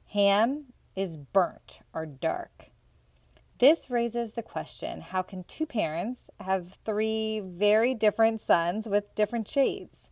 Ham 0.10 0.66
is 0.96 1.18
burnt 1.18 1.80
or 1.92 2.06
dark. 2.06 2.70
This 3.58 3.90
raises 3.90 4.34
the 4.34 4.44
question 4.44 5.02
how 5.02 5.24
can 5.24 5.44
two 5.44 5.66
parents 5.66 6.30
have 6.40 6.74
three 6.86 7.40
very 7.40 7.96
different 7.96 8.42
sons 8.42 8.88
with 8.88 9.14
different 9.16 9.48
shades? 9.48 10.11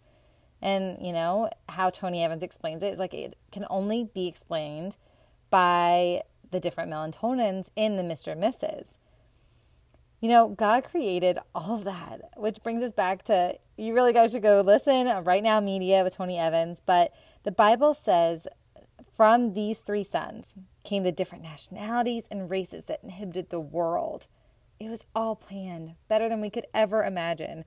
And, 0.62 0.98
you 1.06 1.14
know, 1.14 1.50
how 1.70 1.90
Tony 1.90 2.24
Evans 2.24 2.44
explains 2.44 2.84
it 2.84 2.94
is 2.94 3.00
like 3.00 3.14
it 3.14 3.38
can 3.52 3.66
only 3.70 4.10
be 4.14 4.28
explained 4.28 4.98
by 5.50 6.24
the 6.52 6.60
different 6.60 6.92
melatonins 6.92 7.70
in 7.76 7.98
the 7.98 8.04
Mr. 8.04 8.32
and 8.32 8.44
Mrs. 8.44 8.98
You 10.20 10.28
know, 10.28 10.50
God 10.50 10.84
created 10.84 11.40
all 11.56 11.76
of 11.76 11.86
that, 11.86 12.32
which 12.36 12.62
brings 12.62 12.84
us 12.84 12.92
back 12.92 13.24
to 13.24 13.58
you 13.78 13.94
really 13.94 14.12
guys 14.12 14.32
should 14.32 14.44
go 14.44 14.60
listen 14.60 15.08
right 15.24 15.42
now 15.42 15.62
media 15.62 16.04
with 16.04 16.18
Tony 16.18 16.38
Evans. 16.38 16.82
But 16.86 17.14
the 17.44 17.52
Bible 17.52 17.94
says 17.94 18.48
from 19.10 19.54
these 19.54 19.80
three 19.80 20.04
sons 20.04 20.56
came 20.84 21.04
the 21.04 21.12
different 21.12 21.44
nationalities 21.44 22.28
and 22.30 22.50
races 22.50 22.86
that 22.86 23.04
inhabited 23.04 23.50
the 23.50 23.60
world. 23.60 24.28
It 24.80 24.90
was 24.90 25.06
all 25.16 25.36
planned 25.36 25.96
better 26.10 26.28
than 26.28 26.42
we 26.42 26.50
could 26.50 26.68
ever 26.74 27.04
imagine. 27.04 27.64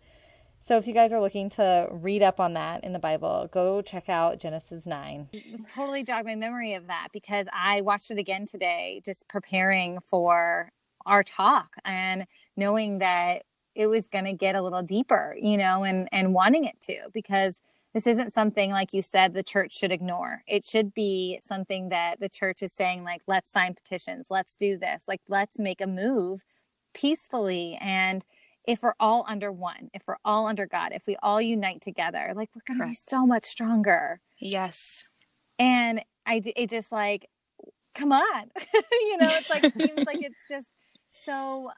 So 0.64 0.76
if 0.76 0.86
you 0.86 0.94
guys 0.94 1.12
are 1.12 1.20
looking 1.20 1.48
to 1.50 1.88
read 1.90 2.22
up 2.22 2.38
on 2.38 2.52
that 2.52 2.84
in 2.84 2.92
the 2.92 3.00
Bible, 3.00 3.48
go 3.50 3.82
check 3.82 4.08
out 4.08 4.38
Genesis 4.38 4.86
9. 4.86 5.28
Totally 5.68 6.04
jogged 6.04 6.26
my 6.26 6.36
memory 6.36 6.74
of 6.74 6.86
that 6.86 7.08
because 7.12 7.48
I 7.52 7.80
watched 7.80 8.12
it 8.12 8.18
again 8.18 8.46
today, 8.46 9.02
just 9.04 9.26
preparing 9.26 9.98
for 10.06 10.70
our 11.04 11.24
talk 11.24 11.74
and 11.84 12.26
knowing 12.56 12.98
that 12.98 13.42
it 13.74 13.88
was 13.88 14.06
going 14.06 14.24
to 14.26 14.34
get 14.34 14.54
a 14.54 14.62
little 14.62 14.84
deeper, 14.84 15.36
you 15.36 15.56
know, 15.56 15.82
and 15.82 16.08
and 16.12 16.32
wanting 16.32 16.64
it 16.64 16.80
to 16.82 17.08
because 17.12 17.60
this 17.92 18.06
isn't 18.06 18.32
something 18.32 18.70
like 18.70 18.94
you 18.94 19.02
said 19.02 19.34
the 19.34 19.42
church 19.42 19.76
should 19.76 19.90
ignore. 19.90 20.44
It 20.46 20.64
should 20.64 20.94
be 20.94 21.40
something 21.44 21.88
that 21.88 22.20
the 22.20 22.28
church 22.28 22.62
is 22.62 22.72
saying 22.72 23.02
like 23.02 23.22
let's 23.26 23.50
sign 23.50 23.74
petitions, 23.74 24.28
let's 24.30 24.54
do 24.54 24.78
this, 24.78 25.02
like 25.08 25.22
let's 25.26 25.58
make 25.58 25.80
a 25.80 25.88
move 25.88 26.44
peacefully 26.94 27.76
and 27.80 28.24
if 28.66 28.82
we're 28.82 28.94
all 29.00 29.24
under 29.28 29.50
one, 29.50 29.90
if 29.92 30.02
we're 30.06 30.18
all 30.24 30.46
under 30.46 30.66
God, 30.66 30.92
if 30.92 31.06
we 31.06 31.16
all 31.22 31.40
unite 31.40 31.80
together, 31.80 32.32
like 32.34 32.50
we're 32.54 32.62
going 32.66 32.80
to 32.80 32.86
be 32.86 32.94
so 32.94 33.26
much 33.26 33.44
stronger. 33.44 34.20
Yes. 34.38 35.04
And 35.58 36.04
I, 36.26 36.42
it 36.56 36.70
just 36.70 36.92
like, 36.92 37.28
come 37.94 38.12
on, 38.12 38.50
you 38.74 39.16
know, 39.18 39.30
it's 39.30 39.50
like, 39.50 39.62
seems 39.62 40.06
like 40.06 40.18
it's 40.22 40.48
just 40.48 40.68
so, 41.24 41.70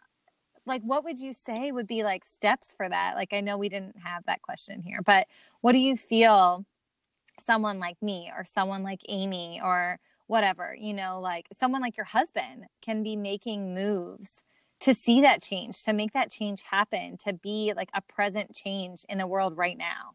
like, 0.67 0.83
what 0.83 1.05
would 1.05 1.19
you 1.19 1.33
say 1.33 1.73
would 1.73 1.87
be 1.87 2.03
like 2.03 2.25
steps 2.25 2.75
for 2.77 2.89
that? 2.89 3.15
Like, 3.15 3.33
I 3.33 3.41
know 3.41 3.57
we 3.57 3.69
didn't 3.69 3.97
have 4.05 4.25
that 4.27 4.43
question 4.43 4.83
here, 4.83 5.01
but 5.05 5.27
what 5.61 5.73
do 5.73 5.79
you 5.79 5.97
feel 5.97 6.65
someone 7.41 7.81
like 7.81 8.01
me 8.03 8.31
or 8.37 8.45
someone 8.45 8.83
like 8.83 9.01
Amy 9.09 9.61
or 9.63 9.99
whatever, 10.27 10.75
you 10.79 10.95
know, 10.95 11.21
like 11.21 11.47
someone 11.59 11.83
like 11.83 11.97
your 11.97 12.07
husband 12.07 12.67
can 12.81 13.03
be 13.03 13.17
making 13.17 13.75
moves 13.75 14.43
to 14.81 14.95
see 14.95 15.21
that 15.23 15.43
change, 15.43 15.83
to 15.85 15.93
make 15.93 16.13
that 16.13 16.31
change 16.31 16.63
happen, 16.63 17.17
to 17.25 17.33
be 17.33 17.73
like 17.77 17.91
a 17.95 18.03
present 18.03 18.55
change 18.55 19.01
in 19.09 19.19
the 19.19 19.27
world 19.27 19.57
right 19.57 19.79
now? 19.79 20.13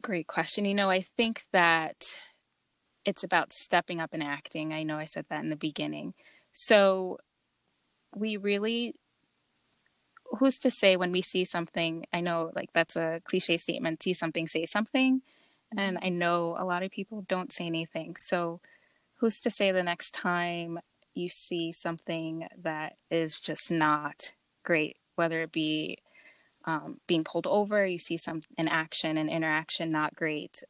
Great 0.00 0.26
question. 0.26 0.64
You 0.64 0.74
know, 0.74 0.90
I 0.90 1.00
think 1.00 1.44
that 1.52 2.16
it's 3.04 3.24
about 3.24 3.52
stepping 3.52 4.00
up 4.00 4.14
and 4.14 4.22
acting. 4.22 4.72
I 4.72 4.82
know 4.82 4.96
I 4.96 5.04
said 5.04 5.26
that 5.28 5.42
in 5.42 5.50
the 5.50 5.56
beginning. 5.56 6.14
So 6.52 7.18
we 8.14 8.36
really 8.36 8.94
who's 10.38 10.58
to 10.58 10.70
say 10.70 10.96
when 10.96 11.12
we 11.12 11.22
see 11.22 11.44
something 11.44 12.06
i 12.12 12.20
know 12.20 12.50
like 12.54 12.72
that's 12.72 12.96
a 12.96 13.20
cliche 13.24 13.56
statement 13.56 14.02
see 14.02 14.14
something 14.14 14.46
say 14.46 14.64
something 14.64 15.20
and 15.76 15.96
mm-hmm. 15.96 16.06
i 16.06 16.08
know 16.08 16.56
a 16.58 16.64
lot 16.64 16.82
of 16.82 16.90
people 16.90 17.24
don't 17.28 17.52
say 17.52 17.64
anything 17.64 18.16
so 18.16 18.60
who's 19.16 19.40
to 19.40 19.50
say 19.50 19.72
the 19.72 19.82
next 19.82 20.12
time 20.12 20.78
you 21.14 21.28
see 21.28 21.72
something 21.72 22.46
that 22.62 22.94
is 23.10 23.38
just 23.38 23.70
not 23.70 24.32
great, 24.64 24.96
whether 25.16 25.42
it 25.42 25.52
be 25.52 25.98
um, 26.64 27.00
being 27.06 27.24
pulled 27.24 27.46
over, 27.46 27.84
you 27.86 27.98
see 27.98 28.16
some 28.16 28.40
an 28.56 28.68
action, 28.68 29.18
an 29.18 29.28
interaction 29.28 29.90
not 29.90 30.14
great. 30.14 30.62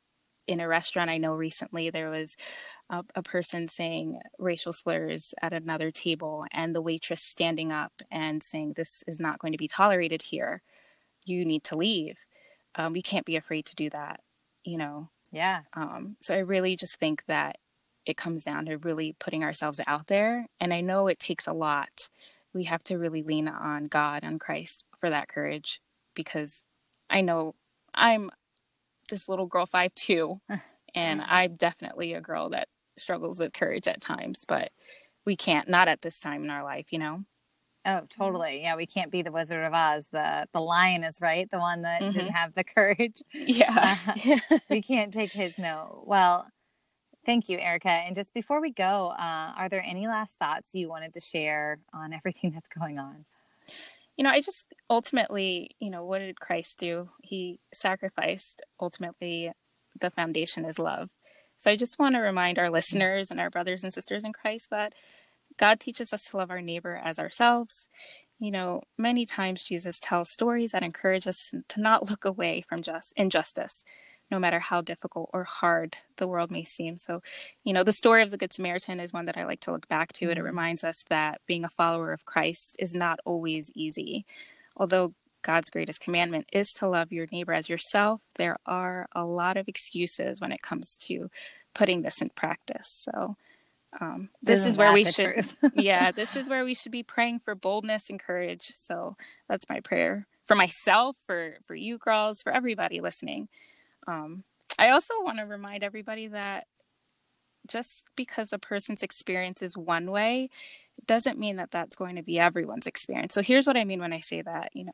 In 0.49 0.59
a 0.59 0.67
restaurant, 0.67 1.11
I 1.11 1.19
know 1.19 1.35
recently 1.35 1.91
there 1.91 2.11
was 2.11 2.37
a, 2.91 3.05
a 3.15 3.23
person 3.23 3.69
saying 3.69 4.19
racial 4.39 4.73
slurs 4.73 5.35
at 5.41 5.53
another 5.53 5.91
table, 5.91 6.47
and 6.53 6.75
the 6.75 6.83
waitress 6.83 7.23
standing 7.23 7.71
up 7.73 7.93
and 8.11 8.43
saying, 8.43 8.75
"This 8.77 9.05
is 9.07 9.21
not 9.21 9.39
going 9.39 9.53
to 9.53 9.59
be 9.59 9.69
tolerated 9.69 10.23
here. 10.23 10.63
You 11.25 11.45
need 11.45 11.65
to 11.65 11.77
leave." 11.77 12.17
Um, 12.75 12.93
we 12.93 13.03
can't 13.03 13.27
be 13.27 13.37
afraid 13.37 13.67
to 13.67 13.75
do 13.77 13.91
that, 13.91 14.21
you 14.65 14.79
know. 14.79 15.11
Yeah. 15.31 15.63
Um, 15.75 16.17
so 16.21 16.35
I 16.35 16.39
really 16.39 16.77
just 16.77 16.97
think 16.97 17.25
that 17.27 17.57
it 18.07 18.17
comes 18.17 18.45
down 18.45 18.67
to 18.67 18.79
really 18.79 19.15
putting 19.19 19.45
ourselves 19.45 19.81
out 19.87 20.09
there. 20.09 20.47
And 20.61 20.73
I 20.73 20.81
know 20.81 21.09
it 21.09 21.19
takes 21.19 21.47
a 21.47 21.53
lot. 21.53 22.09
We 22.55 22.65
have 22.65 22.83
to 22.85 22.99
really 22.99 23.23
lean 23.23 23.49
on 23.49 23.87
God, 23.87 24.25
on 24.25 24.39
Christ 24.39 24.85
for 25.01 25.11
that 25.11 25.29
courage 25.29 25.81
because 26.15 26.63
I 27.09 27.21
know 27.21 27.55
I'm 27.95 28.31
this 29.11 29.29
little 29.29 29.47
girl, 29.47 29.67
five 29.67 29.95
two, 29.95 30.41
and 30.95 31.23
I'm 31.23 31.57
definitely 31.57 32.15
a 32.15 32.21
girl 32.21 32.51
that 32.51 32.69
struggles 32.99 33.39
with 33.39 33.53
courage 33.53 33.89
at 33.89 34.01
times, 34.01 34.45
but 34.47 34.71
we 35.25 35.37
can't, 35.37 35.69
not 35.69 35.89
at 35.89 36.03
this 36.03 36.19
time 36.19 36.45
in 36.45 36.51
our 36.51 36.65
life, 36.65 36.87
you 36.91 36.99
know? 36.99 37.25
Oh, 37.85 38.03
totally. 38.17 38.63
Yeah, 38.63 38.77
we 38.77 38.87
can't 38.87 39.11
be 39.11 39.23
the 39.23 39.33
Wizard 39.33 39.65
of 39.65 39.75
Oz. 39.75 40.07
The 40.13 40.47
the 40.53 40.61
lion 40.61 41.03
is 41.03 41.21
right, 41.21 41.51
the 41.51 41.59
one 41.59 41.83
that 41.83 42.01
mm-hmm. 42.01 42.13
didn't 42.13 42.33
have 42.33 42.55
the 42.55 42.65
courage. 42.65 43.23
Yeah, 43.33 43.97
uh, 44.07 44.59
we 44.71 44.81
can't 44.81 45.13
take 45.13 45.33
his 45.33 45.59
no. 45.59 46.05
Well, 46.07 46.47
Thank 47.25 47.49
you, 47.49 47.59
Erica. 47.59 47.89
And 47.89 48.17
just 48.17 48.35
before 48.35 48.61
we 48.61 48.71
go, 48.73 49.13
uh, 49.17 49.53
are 49.57 49.69
there 49.69 49.85
any 49.87 50.09
last 50.09 50.35
thoughts 50.39 50.75
you 50.75 50.89
wanted 50.89 51.15
to 51.15 51.21
share 51.21 51.79
on 51.93 52.13
everything 52.13 52.53
that's 52.53 52.69
going 52.69 52.99
on? 52.99 53.25
You 54.17 54.25
know, 54.25 54.31
I 54.31 54.41
just 54.41 54.67
ultimately, 54.91 55.71
you 55.79 55.91
know, 55.91 56.05
what 56.05 56.19
did 56.19 56.41
Christ 56.41 56.79
do? 56.79 57.09
He 57.23 57.61
sacrificed. 57.73 58.63
Ultimately, 58.81 59.53
the 60.01 60.11
foundation 60.11 60.65
is 60.65 60.79
love. 60.79 61.11
So 61.59 61.71
I 61.71 61.77
just 61.77 61.99
want 61.99 62.17
to 62.17 62.21
remind 62.21 62.59
our 62.59 62.71
listeners 62.71 63.31
and 63.31 63.41
our 63.41 63.51
brothers 63.51 63.85
and 63.85 63.95
sisters 63.95 64.25
in 64.25 64.33
Christ 64.33 64.71
that 64.71 64.95
God 65.57 65.81
teaches 65.81 66.13
us 66.13 66.23
to 66.23 66.37
love 66.37 66.51
our 66.51 66.61
neighbor 66.61 67.01
as 67.03 67.19
ourselves. 67.19 67.89
You 68.41 68.51
know, 68.51 68.83
many 68.99 69.25
times 69.25 69.63
Jesus 69.63 70.01
tells 70.01 70.29
stories 70.29 70.73
that 70.73 70.83
encourage 70.83 71.29
us 71.29 71.55
to 71.69 71.81
not 71.81 72.11
look 72.11 72.25
away 72.25 72.65
from 72.69 72.83
just 72.83 73.13
injustice, 73.17 73.85
no 74.33 74.39
matter 74.39 74.59
how 74.59 74.81
difficult 74.81 75.29
or 75.33 75.45
hard 75.45 75.99
the 76.17 76.27
world 76.27 76.51
may 76.51 76.65
seem. 76.65 76.97
So, 76.97 77.23
you 77.65 77.75
know, 77.75 77.85
the 77.85 77.93
story 77.93 78.23
of 78.23 78.31
the 78.31 78.39
Good 78.39 78.53
Samaritan 78.53 78.99
is 78.99 79.13
one 79.13 79.27
that 79.27 79.37
I 79.37 79.45
like 79.45 79.61
to 79.61 79.73
look 79.73 79.87
back 79.89 80.13
to. 80.15 80.25
And 80.25 80.33
it 80.33 80.39
mm-hmm. 80.39 80.47
reminds 80.47 80.83
us 80.83 81.05
that 81.11 81.43
being 81.47 81.65
a 81.65 81.69
follower 81.69 82.13
of 82.13 82.25
Christ 82.25 82.75
is 82.79 82.95
not 82.95 83.21
always 83.27 83.71
easy. 83.75 84.25
Although 84.75 85.13
God's 85.43 85.69
greatest 85.69 86.01
commandment 86.01 86.47
is 86.51 86.73
to 86.75 86.89
love 86.89 87.13
your 87.13 87.27
neighbor 87.31 87.53
as 87.53 87.69
yourself, 87.69 88.23
there 88.37 88.57
are 88.65 89.07
a 89.15 89.25
lot 89.25 89.59
of 89.59 89.69
excuses 89.69 90.41
when 90.41 90.51
it 90.51 90.63
comes 90.63 90.97
to 91.03 91.31
putting 91.75 92.01
this 92.01 92.23
in 92.23 92.31
practice. 92.31 92.91
So, 93.05 93.37
um, 94.01 94.31
this 94.41 94.65
is 94.65 94.79
where 94.79 94.95
we 94.95 95.05
should, 95.05 95.45
yeah, 95.75 96.13
this 96.13 96.35
is 96.35 96.49
where 96.49 96.65
we 96.65 96.73
should 96.73 96.93
be 96.93 97.03
praying 97.03 97.41
for 97.41 97.55
boldness 97.55 98.09
and 98.09 98.19
courage. 98.19 98.73
So 98.75 99.17
that's 99.51 99.69
my 99.69 99.81
prayer 99.81 100.27
for 100.47 100.55
myself, 100.55 101.17
for 101.27 101.57
for 101.67 101.75
you 101.75 101.99
girls, 101.99 102.43
for 102.43 102.53
everybody 102.53 103.01
listening. 103.01 103.49
Um, 104.07 104.45
I 104.79 104.91
also 104.91 105.15
want 105.23 105.39
to 105.39 105.45
remind 105.45 105.85
everybody 105.85 106.29
that 106.29 106.67
just 107.67 108.05
because 108.17 108.53
a 108.53 108.59
person's 108.59 109.03
experience 109.03 109.63
is 109.63 109.77
one 109.77 110.11
way 110.11 110.49
doesn't 111.07 111.39
mean 111.39 111.57
that 111.57 111.71
that's 111.71 111.97
going 111.97 112.17
to 112.17 112.23
be 112.23 112.39
everyone's 112.39 112.87
experience. 112.87 113.35
So 113.35 113.43
here's 113.43 113.67
what 113.67 113.77
I 113.77 113.85
mean 113.85 114.01
when 114.01 114.13
I 114.13 114.21
say 114.21 114.43
that, 114.43 114.71
you 114.75 114.85
know, 114.85 114.93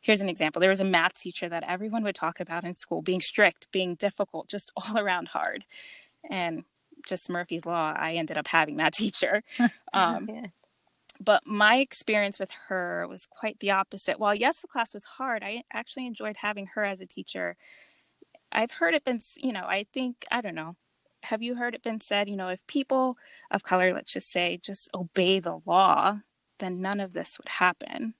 here's 0.00 0.20
an 0.20 0.28
example. 0.28 0.60
There 0.60 0.70
was 0.70 0.80
a 0.80 0.84
math 0.84 1.14
teacher 1.14 1.48
that 1.48 1.64
everyone 1.66 2.02
would 2.04 2.14
talk 2.14 2.40
about 2.40 2.64
in 2.64 2.76
school 2.76 3.02
being 3.02 3.20
strict, 3.20 3.70
being 3.72 3.94
difficult, 3.94 4.48
just 4.48 4.72
all 4.76 4.98
around 4.98 5.28
hard. 5.28 5.64
And 6.28 6.64
just 7.06 7.30
Murphy's 7.30 7.66
law, 7.66 7.94
I 7.96 8.14
ended 8.14 8.36
up 8.36 8.48
having 8.48 8.76
that 8.76 8.94
teacher. 8.94 9.42
Um, 9.92 10.28
yeah. 10.28 10.46
But 11.22 11.46
my 11.46 11.76
experience 11.76 12.38
with 12.38 12.50
her 12.68 13.06
was 13.06 13.26
quite 13.26 13.60
the 13.60 13.72
opposite. 13.72 14.18
While 14.18 14.34
yes, 14.34 14.62
the 14.62 14.68
class 14.68 14.94
was 14.94 15.04
hard, 15.04 15.42
I 15.42 15.64
actually 15.70 16.06
enjoyed 16.06 16.36
having 16.38 16.68
her 16.74 16.84
as 16.84 17.00
a 17.00 17.06
teacher. 17.06 17.56
I've 18.52 18.72
heard 18.72 18.94
it 18.94 19.04
been, 19.04 19.20
you 19.36 19.52
know, 19.52 19.64
I 19.64 19.86
think, 19.92 20.26
I 20.30 20.40
don't 20.40 20.54
know, 20.54 20.76
have 21.22 21.42
you 21.42 21.54
heard 21.54 21.74
it 21.74 21.82
been 21.82 22.00
said, 22.00 22.28
you 22.28 22.36
know, 22.36 22.48
if 22.48 22.66
people 22.66 23.16
of 23.50 23.62
color, 23.62 23.92
let's 23.92 24.12
just 24.12 24.30
say, 24.30 24.58
just 24.62 24.88
obey 24.94 25.38
the 25.40 25.60
law, 25.66 26.18
then 26.58 26.80
none 26.80 27.00
of 27.00 27.12
this 27.12 27.38
would 27.38 27.48
happen. 27.48 28.14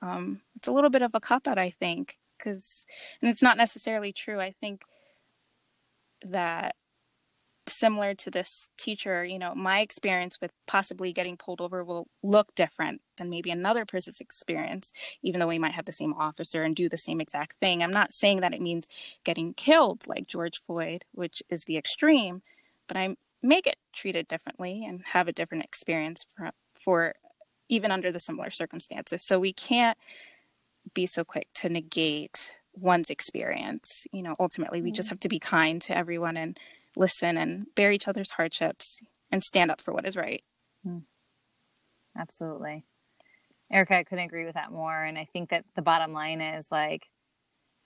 Um, 0.00 0.40
it's 0.56 0.68
a 0.68 0.72
little 0.72 0.90
bit 0.90 1.02
of 1.02 1.14
a 1.14 1.20
cop 1.20 1.46
out, 1.46 1.58
I 1.58 1.70
think, 1.70 2.18
because, 2.38 2.86
and 3.20 3.30
it's 3.30 3.42
not 3.42 3.56
necessarily 3.56 4.12
true. 4.12 4.40
I 4.40 4.52
think 4.60 4.82
that 6.24 6.74
similar 7.72 8.14
to 8.14 8.30
this 8.30 8.68
teacher, 8.78 9.24
you 9.24 9.38
know, 9.38 9.54
my 9.54 9.80
experience 9.80 10.40
with 10.40 10.52
possibly 10.66 11.12
getting 11.12 11.36
pulled 11.36 11.60
over 11.60 11.84
will 11.84 12.08
look 12.22 12.54
different 12.54 13.00
than 13.16 13.30
maybe 13.30 13.50
another 13.50 13.84
person's 13.84 14.20
experience, 14.20 14.92
even 15.22 15.40
though 15.40 15.48
we 15.48 15.58
might 15.58 15.74
have 15.74 15.84
the 15.84 15.92
same 15.92 16.14
officer 16.14 16.62
and 16.62 16.76
do 16.76 16.88
the 16.88 16.96
same 16.98 17.20
exact 17.20 17.56
thing. 17.56 17.82
I'm 17.82 17.92
not 17.92 18.12
saying 18.12 18.40
that 18.40 18.54
it 18.54 18.60
means 18.60 18.88
getting 19.24 19.54
killed 19.54 20.06
like 20.06 20.26
George 20.26 20.62
Floyd, 20.66 21.04
which 21.12 21.42
is 21.48 21.64
the 21.64 21.76
extreme, 21.76 22.42
but 22.88 22.96
I 22.96 23.16
may 23.42 23.60
get 23.60 23.76
treated 23.92 24.28
differently 24.28 24.84
and 24.86 25.02
have 25.04 25.28
a 25.28 25.32
different 25.32 25.64
experience 25.64 26.24
for, 26.36 26.50
for 26.84 27.14
even 27.68 27.90
under 27.90 28.12
the 28.12 28.20
similar 28.20 28.50
circumstances. 28.50 29.24
So 29.24 29.38
we 29.38 29.52
can't 29.52 29.98
be 30.94 31.06
so 31.06 31.24
quick 31.24 31.48
to 31.54 31.68
negate 31.68 32.52
one's 32.74 33.10
experience. 33.10 34.06
You 34.12 34.22
know, 34.22 34.36
ultimately, 34.38 34.82
we 34.82 34.90
just 34.92 35.06
mm-hmm. 35.06 35.14
have 35.14 35.20
to 35.20 35.28
be 35.28 35.38
kind 35.38 35.80
to 35.82 35.96
everyone 35.96 36.36
and 36.36 36.58
listen 36.96 37.36
and 37.36 37.66
bear 37.74 37.92
each 37.92 38.08
other's 38.08 38.32
hardships 38.32 38.98
and 39.30 39.42
stand 39.42 39.70
up 39.70 39.80
for 39.80 39.92
what 39.92 40.06
is 40.06 40.16
right. 40.16 40.42
Mm. 40.86 41.02
Absolutely. 42.18 42.84
Erica, 43.72 43.96
I 43.96 44.04
couldn't 44.04 44.24
agree 44.24 44.44
with 44.44 44.54
that 44.54 44.70
more. 44.70 45.02
And 45.02 45.16
I 45.16 45.26
think 45.32 45.50
that 45.50 45.64
the 45.74 45.82
bottom 45.82 46.12
line 46.12 46.40
is 46.40 46.66
like, 46.70 47.06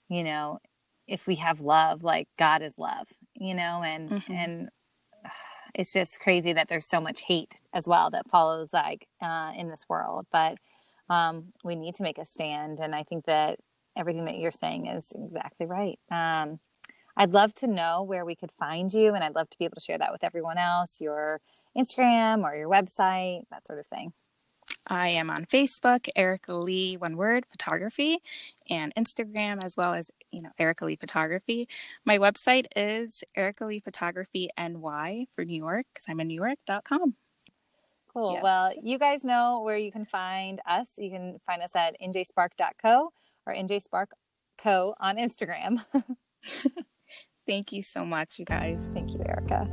you 0.09 0.23
know, 0.23 0.59
if 1.07 1.27
we 1.27 1.35
have 1.35 1.61
love, 1.61 2.03
like 2.03 2.27
God 2.37 2.61
is 2.61 2.73
love, 2.77 3.07
you 3.35 3.53
know, 3.53 3.81
and, 3.83 4.09
mm-hmm. 4.09 4.33
and 4.33 4.69
it's 5.73 5.93
just 5.93 6.19
crazy 6.19 6.53
that 6.53 6.67
there's 6.67 6.87
so 6.87 6.99
much 6.99 7.21
hate 7.21 7.53
as 7.73 7.87
well 7.87 8.09
that 8.11 8.29
follows 8.29 8.73
like 8.73 9.07
uh, 9.21 9.51
in 9.55 9.69
this 9.69 9.85
world. 9.87 10.25
But 10.31 10.57
um, 11.09 11.53
we 11.63 11.75
need 11.75 11.95
to 11.95 12.03
make 12.03 12.17
a 12.17 12.25
stand. 12.25 12.79
And 12.79 12.93
I 12.93 13.03
think 13.03 13.25
that 13.25 13.59
everything 13.95 14.25
that 14.25 14.37
you're 14.37 14.51
saying 14.51 14.87
is 14.87 15.11
exactly 15.15 15.65
right. 15.65 15.99
Um, 16.11 16.59
I'd 17.17 17.33
love 17.33 17.53
to 17.55 17.67
know 17.67 18.03
where 18.03 18.23
we 18.23 18.35
could 18.35 18.51
find 18.51 18.93
you, 18.93 19.15
and 19.15 19.23
I'd 19.23 19.33
love 19.33 19.49
to 19.49 19.57
be 19.57 19.65
able 19.65 19.75
to 19.75 19.81
share 19.81 19.97
that 19.97 20.11
with 20.11 20.23
everyone 20.23 20.59
else 20.59 21.01
your 21.01 21.41
Instagram 21.75 22.43
or 22.43 22.55
your 22.55 22.69
website, 22.69 23.41
that 23.49 23.65
sort 23.65 23.79
of 23.79 23.87
thing. 23.87 24.13
I 24.85 25.09
am 25.09 25.29
on 25.29 25.45
Facebook, 25.45 26.07
Erica 26.15 26.53
Lee, 26.53 26.95
one 26.95 27.17
word, 27.17 27.45
photography, 27.49 28.19
and 28.69 28.93
Instagram 28.95 29.63
as 29.63 29.75
well 29.75 29.93
as, 29.93 30.11
you 30.31 30.41
know, 30.41 30.51
Erica 30.59 30.85
Lee 30.85 30.95
Photography. 30.95 31.67
My 32.05 32.17
website 32.17 32.67
is 32.75 33.23
Erica 33.35 33.65
Lee 33.65 33.79
Photography 33.79 34.49
NY 34.57 35.25
for 35.33 35.43
New 35.43 35.57
York 35.57 35.87
because 35.93 36.05
I'm 36.07 36.19
in 36.19 36.27
New 36.27 36.35
York.com. 36.35 37.15
Cool. 38.13 38.33
Yes. 38.33 38.43
Well, 38.43 38.71
you 38.81 38.97
guys 38.97 39.23
know 39.23 39.61
where 39.63 39.77
you 39.77 39.91
can 39.91 40.05
find 40.05 40.61
us. 40.67 40.91
You 40.97 41.09
can 41.09 41.39
find 41.45 41.61
us 41.61 41.75
at 41.75 41.95
njspark.co 42.01 43.11
or 43.45 43.53
njsparkco 43.53 44.93
on 44.99 45.17
Instagram. 45.17 45.83
Thank 47.47 47.71
you 47.71 47.81
so 47.81 48.05
much, 48.05 48.37
you 48.37 48.45
guys. 48.45 48.91
Thank 48.93 49.13
you, 49.13 49.23
Erica. 49.25 49.67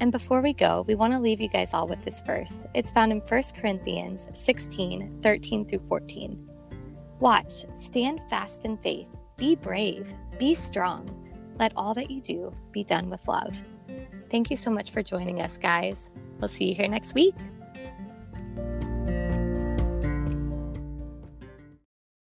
And 0.00 0.12
before 0.12 0.40
we 0.40 0.52
go, 0.54 0.84
we 0.86 0.94
want 0.94 1.12
to 1.12 1.18
leave 1.18 1.40
you 1.40 1.48
guys 1.48 1.74
all 1.74 1.86
with 1.86 2.02
this 2.04 2.22
verse. 2.22 2.64
It's 2.74 2.90
found 2.90 3.12
in 3.12 3.20
1 3.20 3.42
Corinthians 3.60 4.28
16 4.32 5.20
13 5.22 5.66
through 5.66 5.82
14. 5.88 6.48
Watch, 7.20 7.64
stand 7.76 8.20
fast 8.30 8.64
in 8.64 8.78
faith, 8.78 9.08
be 9.36 9.56
brave, 9.56 10.14
be 10.38 10.54
strong. 10.54 11.14
Let 11.58 11.72
all 11.76 11.94
that 11.94 12.10
you 12.10 12.20
do 12.20 12.54
be 12.70 12.84
done 12.84 13.10
with 13.10 13.26
love. 13.26 13.60
Thank 14.30 14.50
you 14.50 14.56
so 14.56 14.70
much 14.70 14.90
for 14.90 15.02
joining 15.02 15.40
us, 15.40 15.58
guys. 15.58 16.10
We'll 16.38 16.48
see 16.48 16.68
you 16.68 16.74
here 16.74 16.88
next 16.88 17.14
week. 17.14 17.34